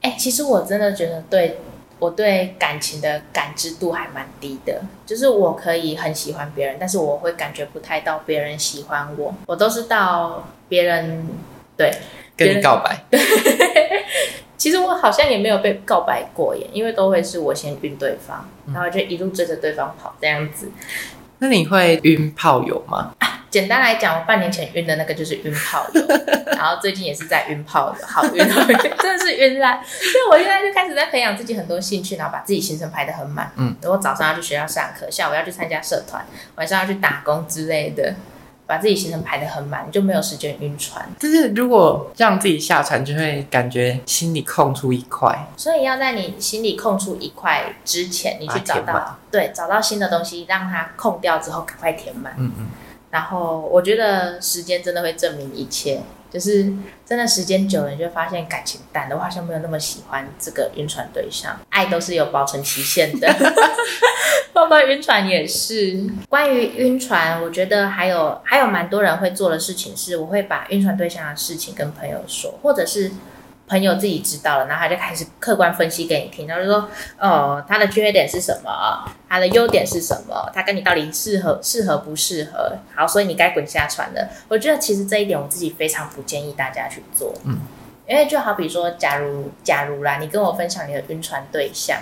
[0.00, 1.58] 哎、欸，其实我真的觉得对
[1.98, 4.80] 我对感情的感知度还蛮低的。
[5.04, 9.34] 就是我可以很喜欢别人，但是我会感觉不太到别人喜欢我。
[9.46, 11.26] 我都是到别人
[11.76, 11.92] 对。
[12.36, 13.20] 跟你告白，对，
[14.56, 20.70] 其实我好像也没有被告白过耶，因为都会是我先晕对方，然后就一路追着对方跑这样子。
[21.38, 23.12] 那你会晕炮友吗？
[23.18, 26.00] 啊，简单来讲，我半年前晕的那个就是晕炮友，
[26.56, 28.38] 然后最近也是在晕炮友，好晕，
[29.02, 29.82] 真的是晕烂。
[29.84, 33.50] 所以我现在就开始在培养自己很多兴趣，然后把自己行程排得很满。
[33.56, 38.14] 嗯，等我早上要去学校上课，下午要去参加社团，晚上要去打工之类的。
[38.66, 41.06] 把自己行程排得很满，就没有时间晕船。
[41.18, 45.46] 就是如果让自己下船，就会感觉心里空出一块。
[45.56, 52.34] 所以要在你心里空出一块之前，你去找到对，找到新的东西，让它空掉之后，赶快填满。
[52.38, 52.66] 嗯嗯。
[53.10, 56.00] 然后我觉得时间真的会证明一切。
[56.32, 56.72] 就是
[57.04, 61.58] 真的时间久了，你就发现感情淡的，我好像没有那么喜欢这个晕船对象。
[61.68, 63.28] 爱都是有保存期限的，
[64.54, 66.00] 包括晕船也是。
[66.28, 73.10] 关于晕船，我觉得还有还有蛮多人会做的事情是，我会把晕船对象的事情跟朋友说，或者是。
[73.68, 79.10] 朋友自己知道了，然后他就开始客观分析给你听，然后就说：“哦，他的缺点是什么？
[79.28, 80.50] 他的优点是什么？
[80.52, 82.76] 他跟你到底适合适合不适合？
[82.94, 87.60] 好，所以你该滚下船了。”我觉得其实这一点我自己非常不建议大家去做，嗯，
[88.06, 91.98] 因为就好比说，假如假如啦，你跟我分享你的晕船对象，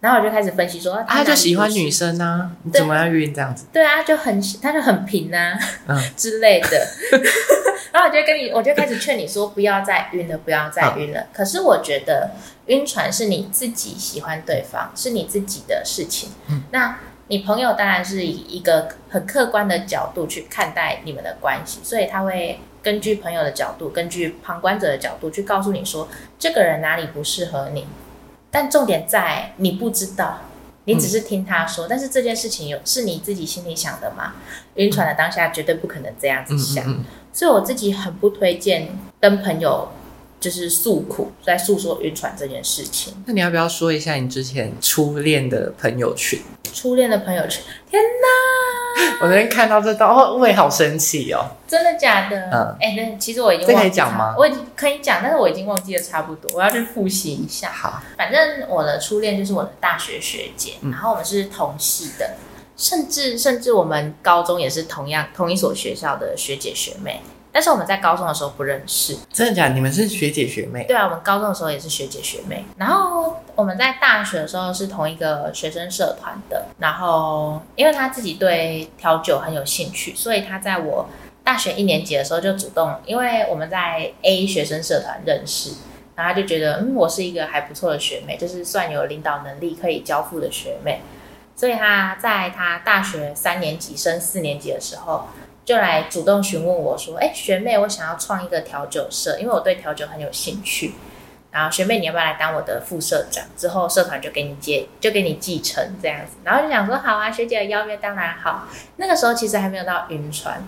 [0.00, 3.66] 然后我就开始分析说，他就喜欢女生啊，你怎么样晕这样子？
[3.72, 6.68] 对啊，就很他就很平啊，嗯 之类的。
[7.94, 11.28] 然后我就跟你，我就开始劝你说，不要再晕了，不要再晕了。
[11.32, 12.32] 可是我觉得
[12.66, 16.30] 晕船是你自己喜欢对方，是你自己的事情。
[16.48, 27.86] 嗯那你朋友当然是以一个很客观的角度去看待你们的关系，所以他会根据朋友的角度，根据旁观者的角度去告诉你说，这个人哪里不适合你。
[28.50, 30.40] 但重点在你不知道，
[30.84, 31.86] 你只是听他说。
[31.88, 34.34] 但是这件事情有是你自己心里想的吗？
[34.76, 37.04] 晕船的当下绝对不可能这样子想。
[37.32, 38.88] 所以我自己很不推荐
[39.20, 39.88] 跟朋友
[40.38, 43.14] 就是诉苦，在诉说晕船这件事情。
[43.26, 46.38] 那你要不要说一下你之前初恋的朋友圈？
[46.72, 49.18] 初恋的朋友圈，天哪！
[49.22, 51.44] 我昨天看到这段，哦，我也好生气哦。
[51.68, 52.36] 真的假的？
[52.52, 54.34] 嗯，哎、欸，那其实我已经忘记这可以讲吗？
[54.36, 57.70] 我已经可以讲，但是我已经忘记了差不多，我要去复习一下。
[57.70, 62.34] 好，反正我的初恋就是我的大学学姐，嗯、然后我们是同系的。
[62.76, 67.20] 甚至甚至我们高中也是同样同一所学校的学姐学妹，
[67.52, 69.16] 但是我们在高中的时候不认识。
[69.32, 69.74] 真的假的？
[69.74, 70.84] 你们是学姐学妹？
[70.84, 72.64] 对啊，我们高中的时候也是学姐学妹。
[72.76, 76.66] 然后我们在大学的时候是同一个学生社团的。
[76.78, 81.08] 然后因为他自己对调酒很有兴趣，所以他在我
[81.44, 85.70] 大学一年级的时候就主动，因为我们在 A 学生社团认识，
[86.16, 91.00] 然后他就觉得嗯，我是一个还不错的学妹，就是算有领导能力可以交付的学妹。
[91.56, 95.28] 所以他在他大学三年级升四年级的时候，
[95.64, 100.94] 就来主动询问我说：“哎，学妹，我想要创一个调酒社，因为我对调酒很有兴趣。
[101.52, 103.44] 然后学妹，你要不要来当我的副社长？
[103.56, 110.62] 之后社团就给你接，就给你继承这样子。”然后就想说：“好啊，学姐的邀约当然好。”那个时候其实还没有到晕船，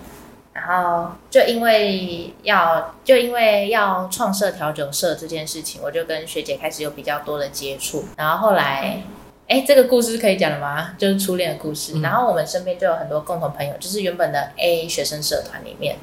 [0.53, 8.05] 然后就因为要就因为要创设调酒社这件事情，我就跟学姐开始有比较多的接触。
[8.17, 9.03] 然后后来。
[9.49, 10.95] 哎，这个故事可以讲了吗？
[10.99, 11.93] 就是初恋的故事。
[11.95, 15.97] 嗯、然后我们身边就有很多共同朋友，就是原本的 A 学生社团里面，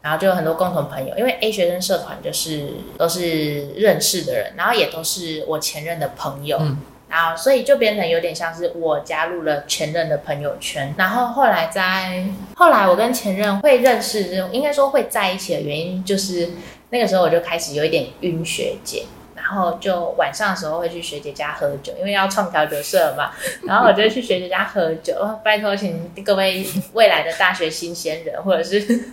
[0.00, 1.14] 然后就有很多共同朋友。
[1.18, 6.78] 因为 A 学生社团就是都是认识的人，然后也都是我前任的朋友，嗯、
[7.10, 10.94] 然后所以就变成有点像是我加入了前任的朋友圈。
[10.96, 16.48] 然后后来在后来我跟前任会认识，应该说会在一起的原因，就是
[16.88, 19.04] 那个时候我就开始有一点晕学姐。
[19.48, 23.30] 然后就晚上的时候会去学姐家喝酒，因为要创调酒社嘛。
[23.62, 25.14] 然后我就去学姐家喝酒。
[25.44, 29.04] 拜托，请各位未来的大学新鲜人或者是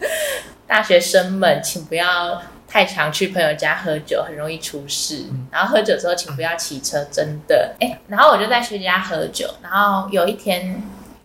[0.66, 5.26] 大学生们，请不要太常去朋友家喝酒，很容易出事。
[5.52, 7.76] 然后喝酒之后，请不要骑车，真的。
[7.80, 9.48] 哎，然后我就在学姐家喝酒。
[9.62, 10.82] 然后有一天，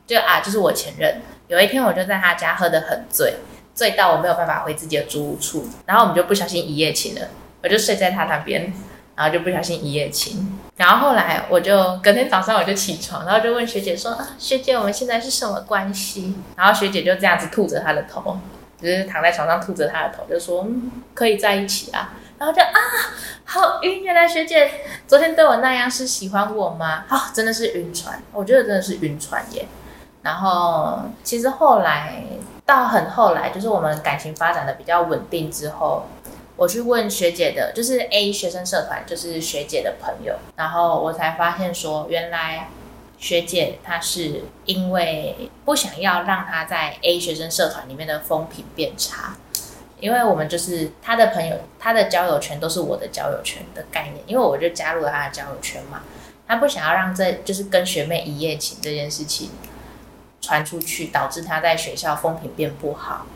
[0.07, 1.23] 就啊，就是我前任。
[1.47, 3.37] 有一天，我就在他家喝得很醉，
[3.75, 5.66] 醉到我没有办法回自己的租屋处。
[5.87, 7.27] 然后我们就不小心一夜情了，
[7.62, 8.71] 我就睡在他那边。
[9.18, 18.38] 然后就不小心一夜情，然后后来我就隔天早上我就起床，然后就问学姐说：“啊，学姐，我们现在是什么关系？”然后学姐就这样子吐着她的头，
[18.81, 22.12] 就是躺在床上吐着他的头，就说、嗯、可以在一起啊。
[22.38, 22.78] 然后就啊，
[23.44, 24.04] 好晕！
[24.04, 24.70] 原来学姐
[25.09, 27.02] 昨天对我那样是喜欢我吗？
[27.09, 29.66] 啊、真的是晕船，我觉得真的是晕船耶。
[30.22, 32.22] 然后其实后来
[32.64, 36.07] 到很后来，就是我们感情发展的比较稳定之后，
[36.59, 42.68] 我去问学姐的，就是 A 学生社团，就是学姐的朋友，然后我才发现说，原来
[43.16, 49.37] 学姐她是因为不想要让她在 A 学生社团里面的风评变差。
[50.01, 56.03] 因为我们就是她的朋友，她的交友圈都是我的交友圈的概念，因为我就加入了她的交友圈嘛。
[56.49, 59.51] 她不想要让这就是跟学妹一夜情这件事情
[60.40, 63.27] 传出去，导致她在学校风评变不好，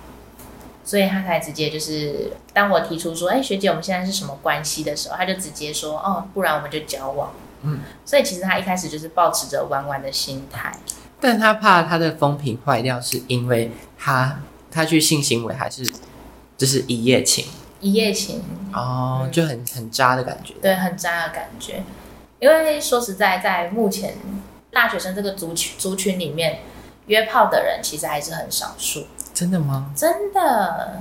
[0.84, 10.76] 所以他才直接就是当我提出说：“哎，学姐，我们现在是什么关系？”的时候，他就直接说：“哦，不然我们就交往。”嗯，所以其实他一开始就是抱持着玩玩的心态，
[11.20, 14.40] 但他怕他的风评坏掉，是因为他
[14.70, 15.86] 他去性行为还是？
[16.54, 17.46] 就是一夜情，
[17.80, 18.40] 一夜情
[18.72, 21.82] 哦，就很很渣的感觉，对，很渣的感觉。
[22.38, 24.14] 因为说实在，在目前
[24.70, 26.60] 大学生这个族群族群里面，
[27.06, 29.06] 约炮的人其实还是很少数。
[29.32, 29.90] 真的吗？
[29.96, 30.98] 真的，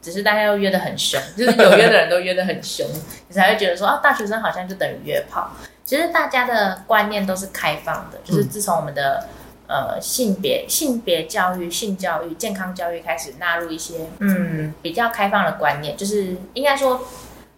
[0.00, 2.86] 只是大家都约得很凶， 就是有约的人都约得很凶，
[3.28, 5.50] 你才会觉得说啊，大学生好像就等于约炮。
[5.84, 9.20] 其实大家的观念都是开放的，就是自从我们的。
[9.20, 9.28] 嗯
[9.68, 17.02] 呃，性别、性别教育、性教育、健康教育开始纳入一些嗯比较开放的观念，就是应该说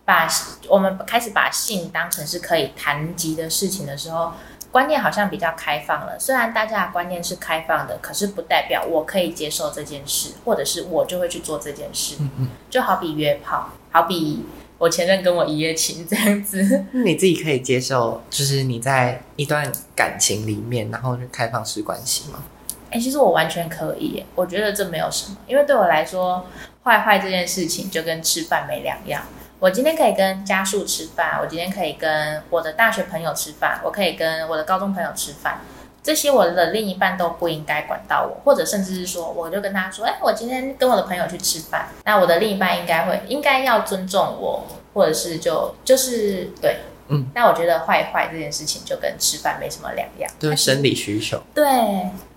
[0.05, 0.27] 把
[0.69, 4.33] 我们开始把性当成是可以谈及的事情的时候，
[4.71, 6.19] 观念好像比较开放了。
[6.19, 12.17] 虽然大家的观念是开放的，可是不代表我可以接受这件事，或者是我就会去做这件事。
[12.21, 14.45] 嗯嗯就好比约炮，好比。
[14.79, 22.43] 我前任跟我一夜情这样子，你自己可以接受，就是你在一段感情里面，然后就开放式关系吗？
[22.87, 26.47] 哎、欸，其实我完全可以，我觉得这没有什么，因为对我来说，
[26.83, 29.23] 坏坏这件事情就跟吃饭没两样。
[29.61, 35.61] 我今天可以跟家属吃饭，我今天可以跟我的大学朋友吃饭，我可以跟我的高中朋友吃饭。
[36.03, 51.39] 这些我的另一半都不应该管到我，或者甚至是说，我就跟他说，哎，我今天跟我的朋友去吃饭，那我的另一半应该会应该要尊重我，或者是就就是对，嗯，那我觉得坏坏这件事情就跟吃饭没什么两样，就是生理需求。
[51.55, 51.67] 对，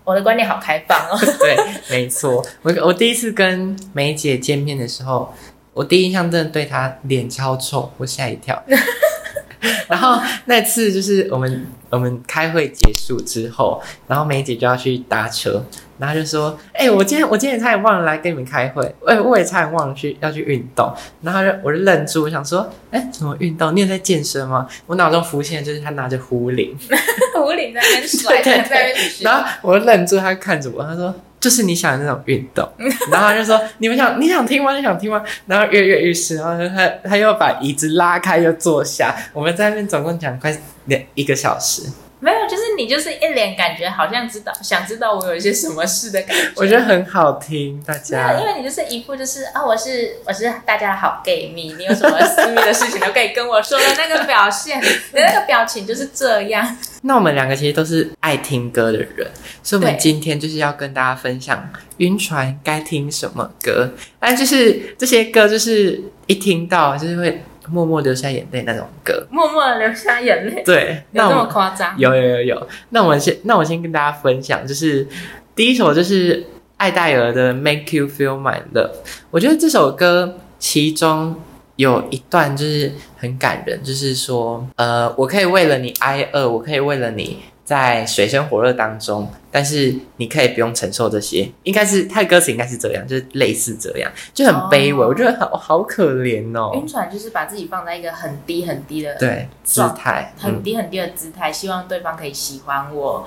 [0.03, 1.17] 我的观念好开放哦。
[1.39, 1.57] 对，
[1.89, 5.33] 没错，我我第一次跟梅姐见面的时候，
[5.73, 8.61] 我第一印象真的对他脸超臭，我吓一跳。
[9.87, 15.63] 然后那次就是我们我们开会结束之后，然后梅姐就要去搭车，
[15.97, 23.73] 然后就说：“哎、欸，我今天我今天差点忘了来跟你们开会，哎、欸，我也差点忘了去要去运动。”然后就我就愣住，我想说：“哎、欸，怎么运动？
[23.73, 26.77] 你有在健身吗？”我脑中浮现的就是他拿着壶铃，
[27.35, 31.13] 壶铃在那边甩，对对对，然后我就愣住，他看着我，他说。
[31.43, 32.65] 就是你想的那种运动，
[33.11, 34.73] 然后他就说：“你们想，你想听吗？
[34.73, 39.13] 你想听吗？”然后跃跃欲试，然后他他又把椅子拉开，又坐下。
[39.33, 41.83] 我们在那边总共讲快两一个小时。
[42.23, 46.51] 没有，就是你就是一脸感觉好像知道，想知道我有一些什么事的感觉。
[46.55, 48.39] 我觉得很好听，大家。
[48.39, 56.77] 因为你就是一副就是啊、哦，我是我是大家的好 gay 蜜，你有什么私密的事情都可以跟我说的那个表现，你的那个表情就是这样。
[57.01, 59.29] 那我们两个其实都是爱听歌的人，
[59.61, 63.91] 所以我们今天就是要跟大家分享晕船该听什么歌。
[64.17, 67.43] 但就是这些歌，就是一听到就是会。
[67.69, 70.61] 默默流下眼泪那种歌，默默的流下眼泪。
[70.63, 71.97] 对，那这么夸张？
[71.97, 72.67] 有有有有。
[72.89, 75.07] 那我们先，那我先跟大家分享，就是
[75.55, 76.45] 第一首就是
[76.77, 78.89] 艾戴尔的《Make You Feel My Love》。
[79.31, 81.35] 我觉得这首歌其中
[81.75, 87.39] 有一段就是很感人，就是说，呃，我可以为了你挨饿，我可以为了你。
[87.63, 96.71] 在水深火热当中，但是你可以不用承受这些，应该是他的歌词应该是这样，就是类似这样，就很卑微，哦、我觉得好好可怜哦。
[96.75, 103.25] 晕船就是把自己放在一个很低很低的对姿态，很低很低的姿态，嗯、希望对方可以喜欢我，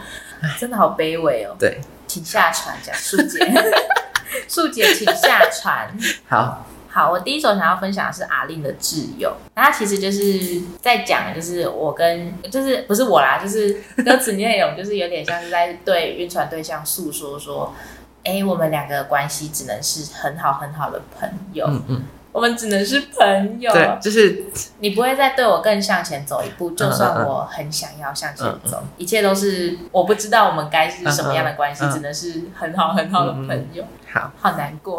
[0.59, 1.57] 真的好卑微哦。
[1.59, 3.38] 对，请下船，讲素姐，
[4.46, 5.96] 素姐，请下船。
[6.29, 6.66] 好。
[6.96, 17.74] 好，我第一首想要分享的是阿令的《挚友》，那他其实就是在讲，就是我跟，就是不是我啦，就是歌词内容，就是有点像是在对晕船对象诉说说，
[18.24, 22.02] 哎、欸，我们两个关系只能是很好很好的朋友，嗯嗯，
[22.33, 24.44] 我们只能是朋友，对，就是。
[24.79, 28.85] 你不会再对我更向前走一步，就算我很想要向前走，嗯。
[28.85, 34.98] 嗯、一切都是我不知道我们该是什么样的关系，只能是很好很好的朋友，好，好难过。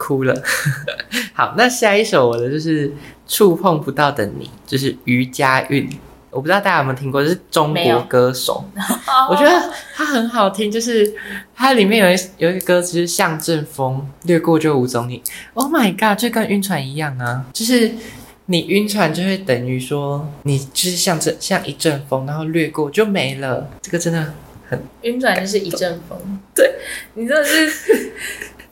[0.00, 0.34] 哭了，
[1.34, 2.90] 好，那下一首我的就是
[3.28, 5.86] 触碰不到的你，就是余佳韵。
[6.30, 8.64] 我不知道大家有没有听过，就是中国歌手，
[9.28, 11.12] 我觉得他很好听，就是
[11.56, 15.20] 它里面有一有一个歌词是像阵风掠过就无踪影
[15.54, 17.90] ，Oh my god，就跟晕船一样啊，就是
[18.46, 24.32] 你晕船就会等于说你就是像这像一阵风，然后掠过就没了，这个真的
[24.68, 26.16] 很晕船就是一阵风，
[26.54, 26.76] 对，
[27.14, 28.12] 你真的是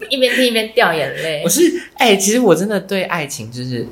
[0.09, 1.43] 一边听一边掉眼泪。
[1.45, 1.63] 我是
[1.97, 3.87] 哎、欸，其实我真的对爱情就是。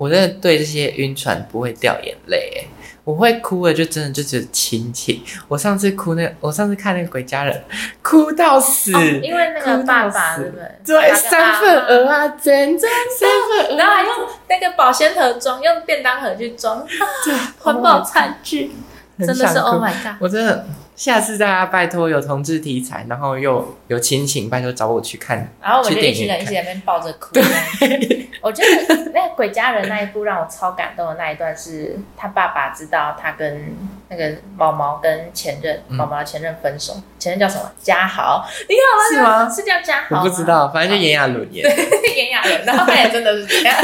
[0.00, 2.64] 我真的对这些晕船不会掉眼泪，哎，
[3.04, 5.22] 我会哭的就真的就只有亲情。
[5.46, 7.62] 我上次哭那个，我上次看那个鬼家人，
[8.00, 10.64] 哭到死，哦、因为那个爸爸对不对？
[10.86, 13.28] 对，三份鹅啊，真，真三
[13.68, 14.10] 份，然后还用
[14.48, 16.82] 那个保鲜盒装，用便当盒去装，
[17.22, 18.72] 对， 环保餐具，
[19.18, 20.14] 真的是 Oh my God！
[20.18, 20.66] 我真的。
[21.00, 25.50] 下次大家拜托有同志题材，然后又有亲情，拜托找我去看。
[25.62, 27.32] 然后我们就一群人一起在那边抱着哭。
[27.32, 27.42] 对，
[28.42, 33.74] 我觉得那个鬼家人那一部让我超感动的那一段是，他爸爸知道他跟
[34.10, 37.72] 那个毛毛跟前任毛毛的前任分手，前任叫什么？
[37.80, 39.02] 嘉豪，你好吗？
[39.08, 39.48] 是吗？
[39.48, 40.18] 是叫嘉豪？
[40.18, 41.64] 我不知道，反正就炎亚纶演。
[41.64, 43.74] 对，炎亚纶，然后他也真的是这样。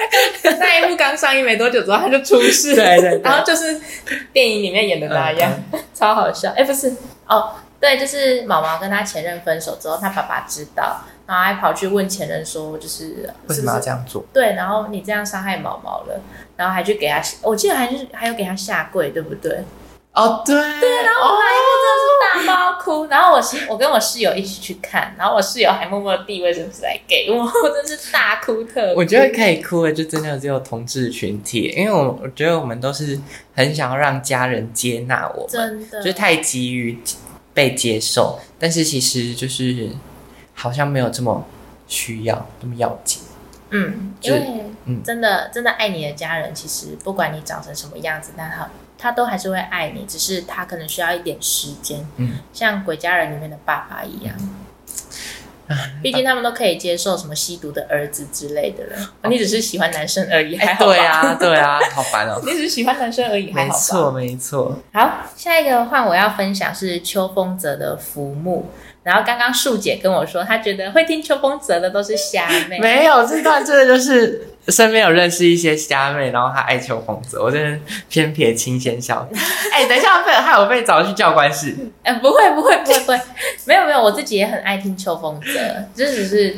[0.58, 3.80] 那一部刚上映没多久之后，他就出事，对，对对，然后就是
[4.32, 6.50] 电影里面演的那样，嗯、 超好笑。
[6.50, 6.92] 哎、欸，不是
[7.26, 14.24] 哦，对，就是毛毛跟他前任分手之后，他爸爸知道，然后还跑去问前任说，就是为什么要这样做？
[14.32, 16.20] 对，然后你这样伤害毛毛了，
[16.56, 19.62] 然后还去给他，我记得还是还有给他下跪，对不对？
[20.12, 28.98] 哦，对，对，然后那一幕真的是大爆哭，然后我室我跟我室友一起去看，然后我室友还默默递卫生纸来给我，我真是大哭特哭。
[28.98, 33.20] 我觉得可以哭的就真的只有同志群体，因为我我觉得我们都是
[33.54, 36.98] 很想要让家人接纳我们，真的，就是太急于
[37.54, 39.90] 被接受，但是其实就是
[40.54, 41.46] 好像没有这么
[41.86, 43.22] 需要，这么要紧。
[43.70, 44.44] 嗯，因为
[44.86, 48.68] 嗯，真的真的爱你的家人，其实不管你长成什么样子，但他。
[49.00, 52.06] 他都还是会爱你，只是他可能需要一点时间。
[52.16, 54.34] 嗯，像《鬼家人》里面的爸爸一样，
[56.02, 59.10] 毕竟他们都可以接受什么吸毒的儿子之类的了。
[59.30, 60.92] 你只是喜欢男生而已，还好吧？
[60.92, 62.40] 对啊，对啊，好烦哦。
[62.44, 63.74] 你只是喜欢男生而已，还好吧？
[63.74, 64.78] 没错，没错。
[64.92, 68.68] 好，下一个换我要分享是秋风泽的《浮木》。
[69.02, 72.78] 然后刚刚树姐跟我说，她觉得会听秋风泽的都是虾妹。
[72.78, 77.78] 没有，这段真的就是身边有认识一些虾妹，然后她爱秋风泽，我真的
[78.08, 79.26] 偏撇清先笑。
[79.72, 81.74] 哎、欸，等一下，被害我被找去教官室。
[82.02, 83.20] 哎、呃，不会，不会，不会，不会，
[83.64, 85.60] 没有，没有，我自己也很爱听秋风泽，
[85.94, 86.56] 这只是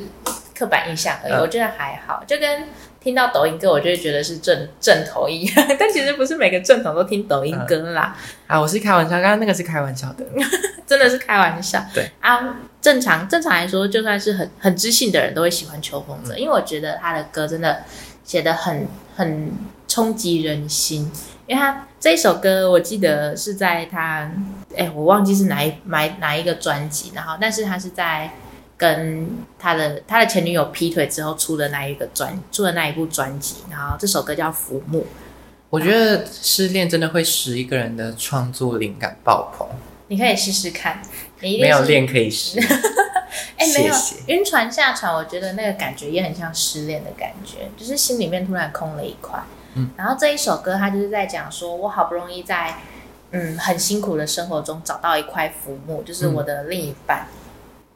[0.59, 2.64] 刻板印象而已，嗯、我觉得还好，就跟。
[3.03, 8.16] 听到抖音歌，我就会觉得是正正统一样， 但其实不是每个正统都听抖音歌啦。
[8.46, 10.24] 嗯、啊，我是开玩笑，刚刚那个是开玩笑的，
[10.86, 11.84] 真的是开玩笑。
[11.92, 17.82] 对啊，正常正常来说，就算是很很知性的人都会喜欢邱锋泽，因为我觉得他的歌真的
[18.24, 18.86] 写的很
[19.16, 19.50] 很
[19.88, 21.11] 冲击人心。
[21.48, 24.30] 因为他这一首歌，我记得是在他
[24.76, 28.30] 哎，我忘记是哪一买哪一个专辑，然后但是他是在。
[28.83, 29.28] 跟
[29.61, 35.03] 他的他的前女友劈腿之后出的那一个专出的那一部专辑，然后这首歌叫《浮木》。
[35.70, 39.68] 我觉得失恋真的会使一个人的创作灵感爆棚。
[40.09, 41.01] 你可以试试看，
[41.41, 42.59] 你没有练可以试。
[43.57, 43.95] 哎、欸，没有
[44.26, 49.39] 晕船下船，我觉得那个感觉也很像失恋的感觉，就是心里面突然空了一块。
[49.74, 52.74] 嗯，然后这一首歌，它就是在讲说，我好不容易在
[53.30, 57.28] 嗯很辛苦的生活中找到一块浮木，就是我的另一半。
[57.30, 57.39] 嗯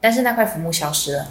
[0.07, 1.27] 但是那块浮木消失了，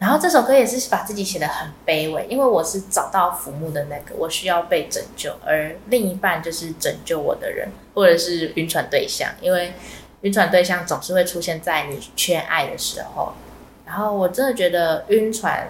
[0.00, 9.74] 然后这首歌也是把自己写得很卑微，因为我是找到浮木的那个，我需要被拯救，而另一半就是拯救我的人，或者是晕船对象，因为
[10.22, 13.34] 晕船对象总是会出现在你缺爱的时候。
[13.86, 15.68] 然后我真的觉得晕船，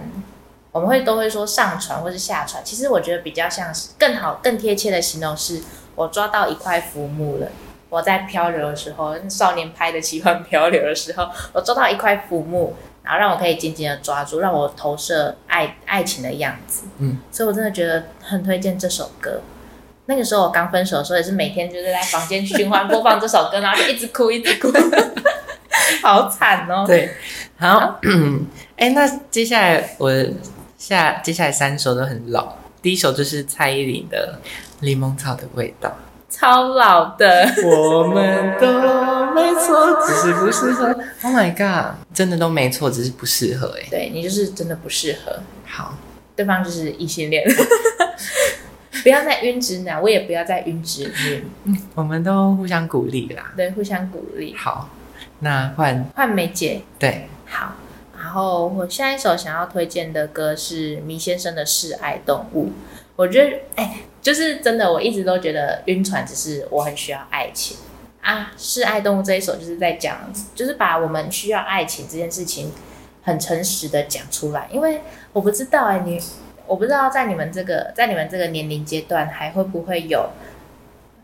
[0.70, 5.60] 我们会都会说上船或是下船，其实我觉得比较像是更好、更贴切的形容是，
[5.94, 7.48] 我抓到一块浮木了。
[7.92, 12.72] 我在漂流的时候，少年拍的奇幻漂流的时候， 我抓到一块浮木，
[13.02, 16.84] 然后让我可以紧紧的抓住，让我投射爱爱情的样子。
[16.96, 19.42] 嗯，所以我真的觉得很推荐这首歌。
[20.06, 24.72] 那个时候我刚分手的时候，也是每天就是在房间循环播放这首歌，然后就一直哭，一直哭，
[26.00, 26.86] 好惨哦。
[26.86, 27.10] 对，
[27.58, 28.00] 好，
[28.78, 30.10] 哎好，那接下来我
[30.78, 34.38] 下接下来三首都很老，第一首就是蔡依林的
[34.84, 35.90] 《柠檬草的味道》。
[36.32, 38.66] 超老的，我们都
[39.34, 40.86] 没错，只是不适合。
[41.22, 43.86] Oh my god，真的都没错，只是不适合哎。
[43.90, 45.40] 对，你就是真的不适合。
[45.66, 45.94] 好，
[46.34, 47.44] 对方就是异性恋，
[49.04, 51.76] 不要再晕直男，我也不要再晕直女。
[51.94, 53.52] 我们都互相鼓励啦。
[53.54, 54.56] 对，互相鼓励。
[54.56, 54.88] 好，
[55.40, 56.80] 那换换梅姐。
[56.98, 57.74] 对，好。
[58.18, 62.68] 然后我下一首想要推荐的歌是迷先生的《示爱动物》。
[63.16, 63.96] 我觉得，哎、欸。
[64.22, 67.76] 就是真的，我一直都觉得晕船只是我很需要爱情
[68.22, 68.52] 啊。
[68.56, 70.16] 是爱动物这一首就是在讲，
[70.54, 72.72] 就是把我们需要爱情这件事情
[73.22, 74.68] 很诚实的讲出来。
[74.70, 75.00] 因为
[75.32, 76.18] 我不知道哎、欸，你
[76.66, 80.30] 我不知道在你们这个在你们这个年龄阶段还会不会有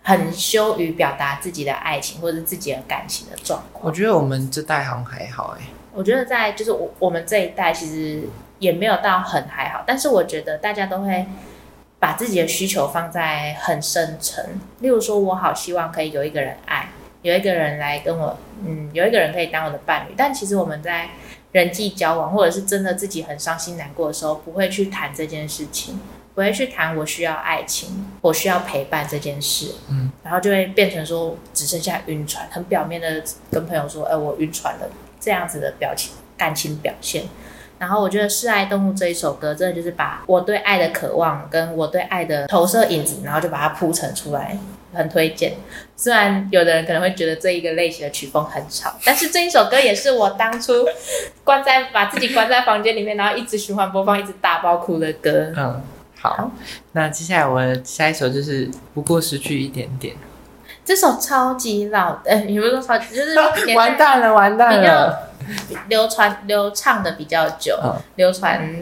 [0.02, 3.86] 很羞于表达自己的爱情或者自己的感情的状况。
[3.86, 5.66] 我觉得我们这代好像还好哎、欸。
[5.94, 8.28] 我觉得在就是我我们这一代其实
[8.58, 11.26] 也没有到很还好，但是我觉得大家都会
[11.98, 14.44] 把自己的需求放在很深层。
[14.80, 16.88] 例如说，我好希望可以有一个人爱，
[17.22, 20.14] 有一个人来跟我，嗯，有一个人可以当我的伴侣。
[20.16, 21.08] 但其实我们在
[21.52, 25.98] 人际交往或者是真的自己很伤心难过的时候，不会去谈这件事情，
[26.34, 29.74] 不会去谈我需要爱情，我需要陪伴这件事。
[29.88, 34.88] 嗯，然后就会变成说只剩下晕船，很表面的跟朋友说，哎，我晕船了。
[35.20, 37.24] 这样子的表情、感情表现，
[37.78, 44.58] 然后我觉得《示爱动物》这一首歌，真的就是把我对爱的渴望跟我对爱的投射影子，然后就把它铺陈出来，
[44.92, 45.54] 很推荐。
[45.96, 50.72] 虽然有的人可能会觉得这一个类型的曲风很吵，但是这一首歌也是我当初
[51.44, 55.52] 关在把自己关在房间里面，然后一直循环播放，一直大爆哭的歌。
[55.56, 55.82] 嗯，
[56.18, 56.30] 好。
[56.30, 56.50] 好，
[56.92, 60.14] 那接下来我下一首就是《不过失去一点点》。
[60.88, 63.36] 这首超级老的，欸、 你不是说超级，就是
[63.76, 65.28] 完蛋了，完蛋了，
[65.88, 68.74] 流传流唱的比较久，嗯、流传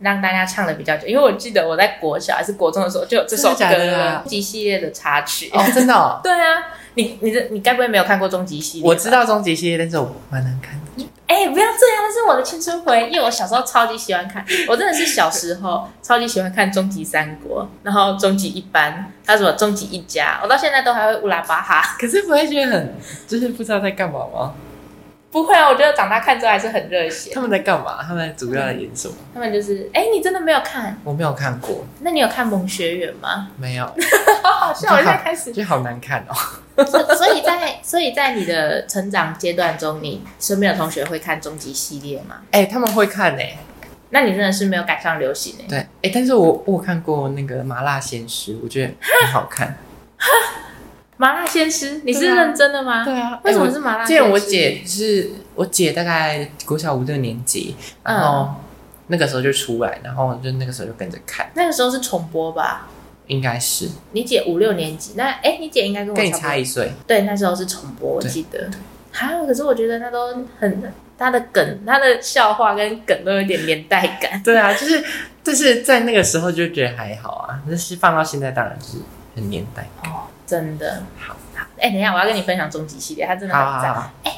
[0.00, 1.06] 让大家唱的比较久。
[1.06, 5.50] 因为我记得我在国小还是国中的时候就有这首歌，啊极系列的插曲。
[5.52, 6.64] 哦，真的、哦， 对啊，
[6.94, 8.88] 你你这你该不会没有看过终极系列？
[8.88, 11.08] 我知道终极系列，但是我蛮难看的。
[11.26, 13.12] 哎、欸，不要这样，那是我的青春回忆。
[13.12, 18.92] 因为我小时候超级喜欢看，我真的是小时候超级喜欢看《终极三国》，然后《终极一班》，
[19.26, 21.96] 还有什么《终极一家》，我到现在都还会乌拉巴哈。
[21.98, 22.94] 可是不会觉得很，
[23.26, 24.54] 就是不知道在干嘛吗？
[25.32, 27.32] 不会啊，我觉得长大看之后还是很热血。
[27.34, 27.98] 他们在干嘛？
[28.06, 29.14] 他们主要在演什么？
[29.32, 29.90] 他们就是……
[29.92, 30.96] 哎、欸，你真的没有看？
[31.02, 31.84] 我没有看过。
[32.02, 33.48] 那你有看《萌学园》吗？
[33.58, 33.84] 没有。
[34.44, 36.34] 好 好笑，我现在开始就好难看哦。
[36.76, 42.36] 所以在所以在你的成长阶段中，你身边的同学会看终极系列吗？
[42.50, 43.58] 哎、欸，他们会看呢、欸。
[44.10, 45.68] 那你真的是没有赶上流行哎、欸。
[45.68, 49.76] 对，哎、欸，但是我我看过那个《麻辣鲜师》，我觉得很好看。
[51.16, 53.04] 麻辣鲜师，你是认真的吗？
[53.04, 53.40] 对啊。
[53.44, 54.12] 为什么是麻辣鲜师？
[54.12, 58.54] 记得我姐是我姐，大概国小五六年级，然后
[59.06, 61.48] 那个时候就出来，然后就那个时候就跟着看。
[61.54, 62.88] 那个时候是重播吧？
[63.26, 63.88] 应该是。
[64.12, 66.90] 你姐五六年级，那哎，你姐应该跟我跟你差一岁。
[67.06, 68.70] 对，那时候是重播，我记得。
[69.10, 74.40] 还有，可是我觉得那都很，他的梗，他的笑话跟梗都有点年代感。
[74.44, 75.04] 对啊，就是
[75.42, 78.98] 就是在那个时候就觉得还好啊，但是放到现在当然是
[79.34, 80.12] 很年代感。
[80.12, 83.94] 哦真的好，好，哎、欸，等一下，我要跟你分享终极系列，它真的很赞。
[84.24, 84.32] 哎、欸，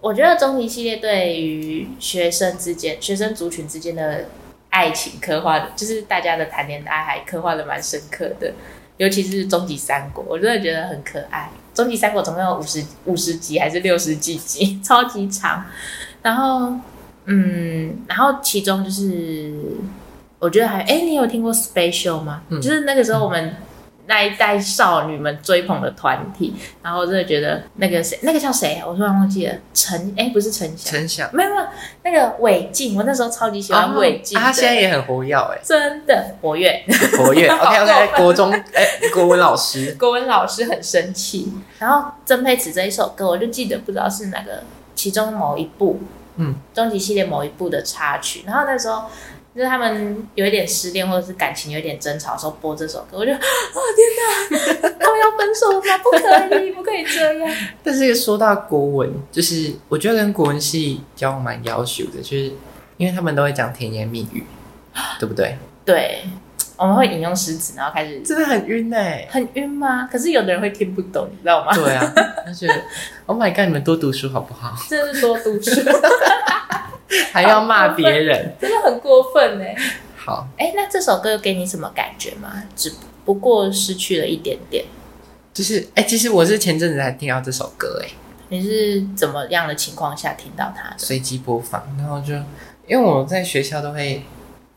[0.00, 4.24] 我觉得终极系列对于学生之间、学生族群之间的
[4.72, 8.50] 爱情刻画的，就是大家的谈恋爱还刻画的蛮深刻的，
[8.96, 11.50] 尤其是终极三国，我真的觉得很可爱。
[11.74, 15.64] 终极三国总共有五十五十集还是六十几集， 超级长。
[16.22, 16.72] 然后，
[17.26, 19.52] 嗯，然后其中就是
[20.38, 22.42] 我觉得还，哎、欸，你有听过 Special 吗？
[22.48, 23.44] 嗯、就是那个时候我们。
[23.46, 23.56] 嗯
[24.06, 28.82] 那一代少女们追捧的团体，然后我真的觉得那个谁，那个叫谁？
[28.84, 29.54] 我突然忘记了。
[29.72, 31.66] 陈哎，不是陈翔，陈翔没有没有，
[32.02, 36.84] 那个韦静，我那时候超级喜欢韦静，他现在也很活跃哎，真的活跃
[37.16, 37.48] 活跃。
[37.48, 38.84] OK OK，国中哎，
[39.14, 41.52] 国文老师，国文老师很生气。
[41.78, 44.64] 然后曾沛慈这一首歌，我就记得不知道是哪个
[44.96, 46.00] 其中某一部，
[46.36, 48.42] 嗯，终极系列某一部的插曲。
[48.46, 49.04] 然后那时候。
[49.54, 53.38] 就是他们有一点失恋，或者是感情有一点争吵的时候播这首歌，我就啊
[53.96, 55.98] 天哪， 他们要分手了吗？
[56.02, 57.56] 不可以，不可以这样。
[57.84, 62.52] 但是说到国文，就是我觉得跟国文系交往蛮要求的，就是
[62.96, 64.42] 因为他们都会讲甜言蜜语，
[65.20, 65.58] 对不对？
[65.84, 66.24] 对，
[66.76, 70.08] 我们会引用诗词，然后开始真的很晕哎，很晕吗？
[70.10, 71.74] 可是有的人会听不懂，你知道吗？
[71.76, 72.12] 对啊，
[72.46, 72.66] 而且
[73.26, 74.74] Oh my God，你们多读书好不好？
[74.88, 75.80] 真的是多读书。
[77.32, 79.64] 还要骂别人，真的很过分呢！
[80.16, 82.62] 好，哎、欸，那这首歌给你什么感觉吗？
[82.76, 82.92] 只
[83.24, 84.84] 不过失去了一点点，
[85.52, 88.08] 就是哎、欸，其实我是前阵子才听到这首歌哎。
[88.48, 90.94] 你是怎么样的情况下听到它的？
[90.98, 92.34] 随机播放，然后就
[92.86, 94.22] 因为我在学校都会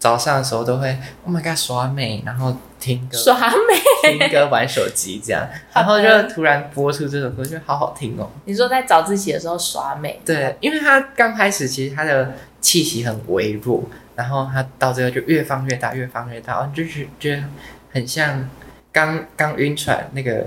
[0.05, 0.95] 早上的时候都会
[1.25, 8.29] ，Oh my God，耍美，然后听歌，耍美，听歌玩手机这样， 然后就突然播出这首歌，就好好听哦。
[8.45, 10.21] 你说在早自习的时候耍美？
[10.23, 13.83] 对，因为他刚开始其实他的气息很微弱，
[14.15, 17.43] 然后他到最后就越放越大，越放越大，就是觉得
[17.91, 18.47] 很像
[18.91, 20.45] 刚刚晕船那个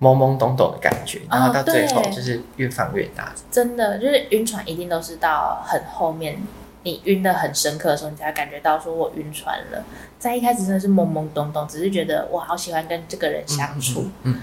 [0.00, 3.34] 懵懵懂懂的感觉，然后到最后就是越放越大。
[3.50, 6.40] 真的，就是晕船一定都是到很后面。
[6.84, 9.84] 你晕的很深刻的时候，你才感觉到说我晕船了。
[10.18, 14.10] 在一开始真的是懵懵懂懂，只是觉得我好喜欢跟这个人相处。
[14.22, 14.40] 嗯，嗯，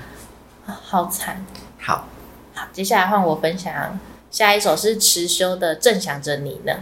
[0.68, 1.46] 嗯，好惨。
[1.80, 2.08] 好，
[2.54, 4.00] 好，接下来换我分享
[4.32, 6.74] 下一首是池修的《正想着你呢》。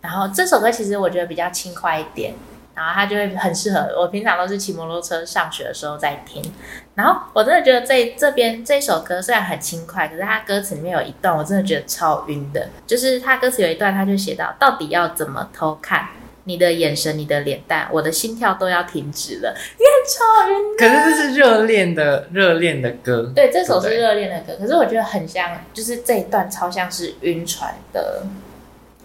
[0.00, 2.34] 然后这首歌其实我觉得比较轻快一点，
[2.76, 6.42] 然后它就会很适合我平常都是骑摩托车上学的时候在听。
[6.94, 16.08] 然后我真的觉得这这边这首歌虽然很轻快，可是它歌词里面有一段我真的觉得超晕的，就是它歌词有一段他就写到：到底要怎么偷看
[16.44, 20.76] 你的眼神、你的脸蛋，我的心跳都要停止了，你很超晕。
[20.78, 28.22] 可是这是热恋的热恋的歌，对，这首是热恋的歌，可是我觉得很像，就是这一段超像是晕船的。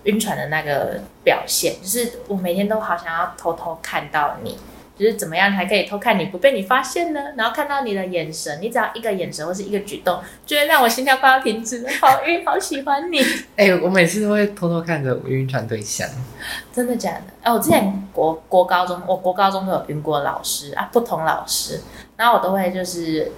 [0.03, 4.57] 晕船的那个表现，就是我每天都好想要偷偷看到你，
[4.97, 7.19] 就是怎么样才可以偷看你不被你发现呢？
[7.37, 11.89] 然后看到你的眼神，你只要一个眼神或是一个举动，就会让我心跳快要停止了。
[11.99, 13.19] 好晕，好喜欢你。
[13.55, 16.07] 哎、欸，我每次都会偷偷看着晕船对象。
[16.73, 17.23] 真的假的？
[17.43, 21.81] 哎、欸，我之前国国高中，我国高中都有晕过老师啊，不同老师，
[22.17, 23.31] 然后我都会就是。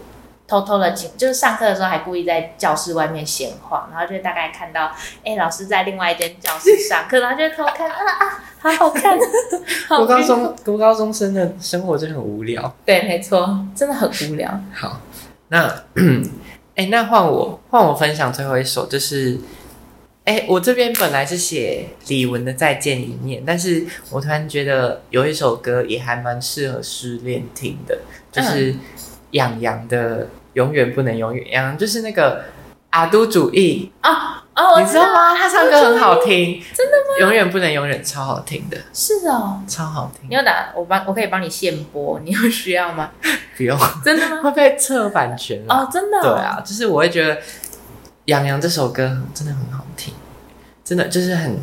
[0.46, 4.88] 偷偷的进，就是上课的时候还故意在教室外面闲晃，然后就大概看到，
[5.24, 9.18] 哎、欸，老师在另外一间教室上课， 然后就偷看啊啊，好 好看。
[9.88, 12.76] 国高中国高中生的生活真的很无聊。
[12.86, 14.50] 对，没错，真的很无聊。
[14.74, 15.00] 好，
[15.48, 15.66] 那，
[16.76, 19.40] 哎、欸，那换我换我分享最后一首，就是，
[20.26, 27.98] 哎、欸，我这边本来是写李玟的《再见一面》，但是我突然觉得有一首歌也还蛮适合失恋听的，
[28.30, 28.72] 就是。
[28.72, 28.80] 嗯
[29.34, 32.44] 杨洋的永远不能永远，杨洋就是那个
[32.90, 35.36] 阿都主义啊哦，你知道吗？
[35.36, 37.20] 他唱歌很好听，真的吗？
[37.22, 40.30] 永远不能永远，超好听的，是哦，超好听。
[40.30, 43.10] 你要打我帮，我可以帮你现播，你有需要吗？
[43.58, 44.42] 不用，真的吗？
[44.44, 46.22] 会被撤版权哦，真的。
[46.22, 47.36] 对啊，就是我会觉得
[48.26, 50.14] 杨洋这首歌真的很好听，
[50.84, 51.58] 真的就是很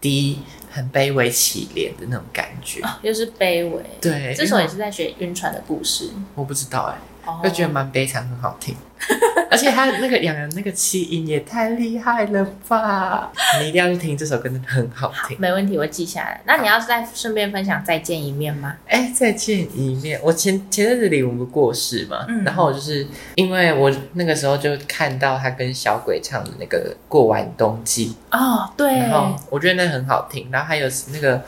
[0.00, 0.40] 低。
[0.78, 3.82] 很卑微乞怜的那种感觉，哦、又是卑微。
[4.00, 6.10] 对，这首也是在学晕船的故事。
[6.34, 6.94] 我不知道哎、
[7.26, 8.76] 欸，我、哦、觉得蛮悲惨，很好听。
[9.50, 13.32] 而且他那个杨洋那个气音也太厉害了吧！
[13.60, 15.36] 你一定要去听这首歌，真的很好听。
[15.36, 16.40] 好，没问题，我记下来。
[16.44, 18.74] 那你要再顺便分享《再见一面》吗？
[18.86, 30.48] 哎、欸，《再见一面》，我前前阵子李玟不过世嘛，嗯、然后我就是因为我那个时候就看到他跟小鬼唱的那个《过完冬季》哦，对，然后我觉得那很好听。
[30.50, 31.42] 然后还有那个。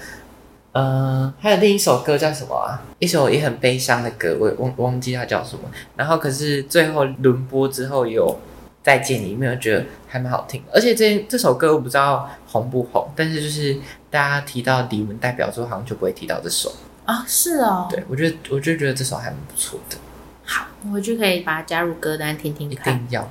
[0.72, 2.80] 呃，还有另一首歌叫什么啊？
[3.00, 5.62] 一首也很悲伤的歌，我忘忘记它叫什么。
[5.96, 8.38] 然后可是最后轮播之后有
[8.82, 10.62] 再见你，没有觉得还蛮好听。
[10.72, 13.76] 而且这这首歌我不知道红不红，但是就是
[14.10, 16.72] 大家提到李玟代表作，好像就不会提到这首
[17.04, 17.24] 啊。
[17.26, 19.96] 是哦，对，我觉得我就觉得这首还蛮不错的。
[20.44, 22.94] 好，我就可以把它加入歌单听听看。
[22.94, 23.28] 一定要。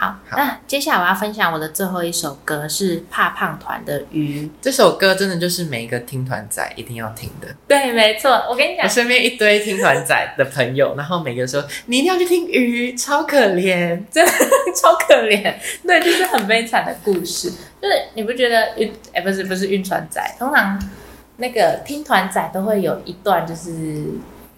[0.00, 4.46] 好，好，那接下来我要分享我的最后一首歌是怕胖团的《鱼》。
[4.58, 7.46] 这首歌真的就是每一个听团仔一定要听的。
[7.68, 8.30] 对，没错。
[8.48, 14.32] 我跟你讲，我身边一堆听团仔的朋友，然后每个说你一定要去听《鱼》，超可怜，真的
[14.74, 15.54] 超可怜。
[15.86, 17.50] 对，就是很悲惨的故事。
[17.82, 18.90] 就是你不觉得晕？
[19.12, 20.18] 哎、欸，不是，不是晕船仔。
[20.38, 20.82] 通常
[21.36, 24.06] 那个听团仔都会有一段就是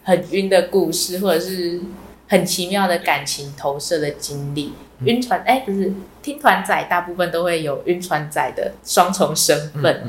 [0.04, 1.80] 很晕的故事，或者是
[2.28, 4.72] 很奇妙的感情投射的经历。
[5.04, 5.92] 晕船哎、欸，不是
[6.22, 10.04] 听团仔，大部分都会有晕船仔的双重身份。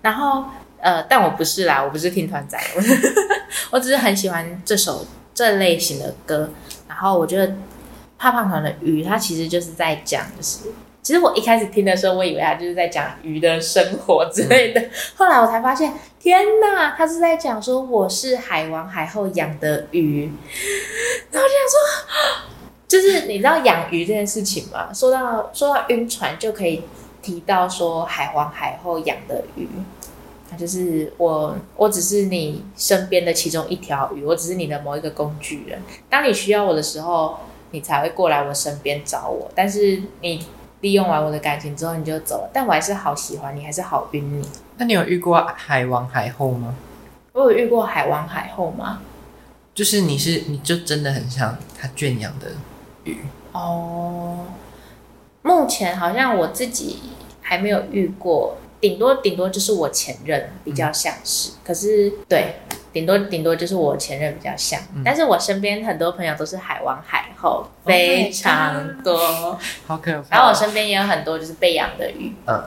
[0.00, 0.44] 然后
[0.80, 2.58] 呃，但我不是啦，我不是听团仔，
[3.70, 6.50] 我 只是很喜欢这首这类型的歌。
[6.88, 7.54] 然后我觉得
[8.18, 10.58] 怕胖团的鱼，它其实就是在讲，就是
[11.02, 14.80] 其实我一开始听的时候，我以为它就是在讲鱼的生活之类的。
[14.80, 20.30] 嗯、后来我才发现，天哪，他是在讲说我是海王海后养的鱼。
[21.30, 22.48] 然后我就想说。
[22.92, 24.92] 就是你知道养鱼这件事情吗？
[24.92, 26.82] 说到说到晕船，就可以
[27.22, 29.66] 提到说海王海后养的鱼，
[30.50, 35.80] 那就是我，我只是你身边的其中一条鱼，我只是你的某一个工具人。
[36.10, 37.38] 当你需要我的时候，
[37.70, 39.50] 你才会过来我身边找我。
[39.54, 40.44] 但是你
[40.82, 42.50] 利用完我的感情之后，你就走了。
[42.52, 44.46] 但我还是好喜欢你，还是好晕你。
[44.76, 46.74] 那你有遇过海王海后吗？
[47.32, 49.00] 我有遇过海王海后吗？
[49.74, 52.48] 就是你是，你就真的很像他圈养的。
[53.52, 54.46] 哦，
[55.42, 56.98] 目前好像我自己
[57.42, 62.54] 还没有遇过，顶多顶多就是我前任比较像是，嗯、可是对，
[62.92, 70.36] 顶多顶多就是我前任比较像，嗯、但是我身边很多朋友都是海王海后，非常多，哦、好可怕。
[70.36, 72.62] 然后我身边也有很多就是被养的鱼，嗯，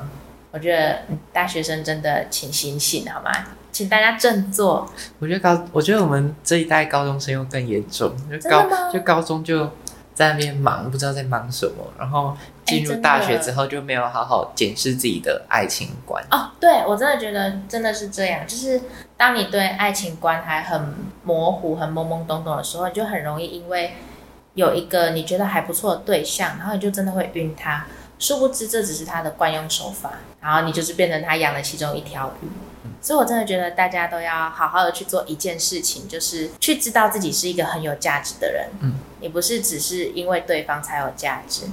[0.52, 1.00] 我觉得
[1.34, 3.32] 大学生真的请醒醒好吗？
[3.72, 4.88] 请大家振作。
[5.20, 9.70] 我觉得高，我觉得我们这一代高中生又更严重，就高就高中就。
[10.16, 12.36] 在那边忙，不知道在忙什么，然后
[12.66, 16.24] 进入大学之后就没有好好检视自己的爱情观。
[16.32, 18.82] 哦，对，我真的觉得真的是这样，就是
[19.18, 23.94] 当你对爱情观还很模糊、很懵懵懂懂的时候，你就很容易因为
[24.54, 27.86] 有一个你觉得还不错的对象，然后你就真的会晕他。
[28.18, 32.48] 殊不知这只是他的惯用手法，然后你就是变成他养的其中一条鱼。
[32.86, 38.70] 嗯、所以，我真的觉得大家都要好好的去做一件事情，就是去知道自己是一个很有价值的人。
[38.82, 41.64] 嗯，你不是只是因为对方才有价值。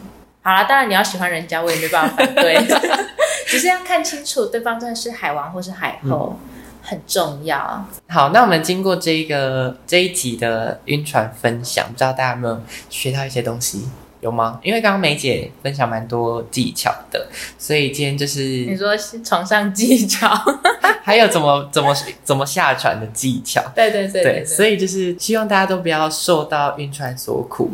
[0.43, 2.57] 好了，当然你要喜欢人家，我也没办法反对，
[3.47, 7.87] 只是要看清楚对方真的是海王或是海后，嗯、很重要。
[8.09, 12.61] 好，那我们经过这一个这一集的晕船分享，不知道大家有没有
[12.91, 13.89] 学到一些东西？
[14.23, 14.59] 有吗？
[14.63, 20.31] 因为刚刚梅姐分享蛮多技巧的，所以今天就是你说床上技巧，
[21.03, 23.61] 还有怎么怎么怎么下船的技巧。
[23.75, 27.71] 对对对对，对，对，所以就是希望大家都不要受到晕船所苦。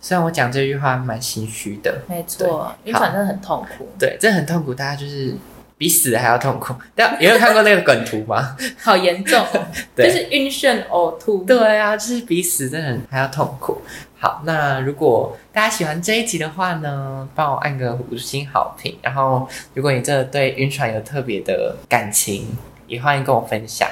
[0.00, 3.88] 虽然我讲这句话蛮心虚的，没错，晕船真的很痛苦。
[3.98, 5.34] 对，真的很痛苦，大家就是。
[5.76, 8.56] 比死还要痛苦，但 有没有看过那个梗图吗？
[8.80, 9.44] 好严重，
[9.96, 11.44] 对就是晕眩呕吐。
[11.44, 13.82] 对啊，就是比死真的很还要痛苦。
[14.18, 18.96] 好，那如果大家喜欢这一集的话呢，帮我按个五星好评。
[19.02, 22.56] 然后，如果你真的对晕船有特别的感情，
[22.86, 23.86] 也欢迎跟我分享。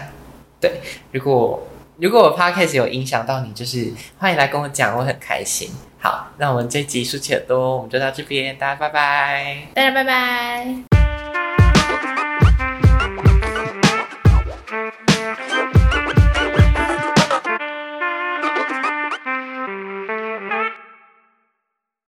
[0.61, 0.81] 对，
[1.11, 1.63] 如果
[1.99, 5.69] 如果我 podcast 有影响到你，就是欢迎来跟我讲，我很开心。
[5.99, 11.02] 好，那我们这集竖起耳朵，我们就到这边，大家拜拜，大家拜拜。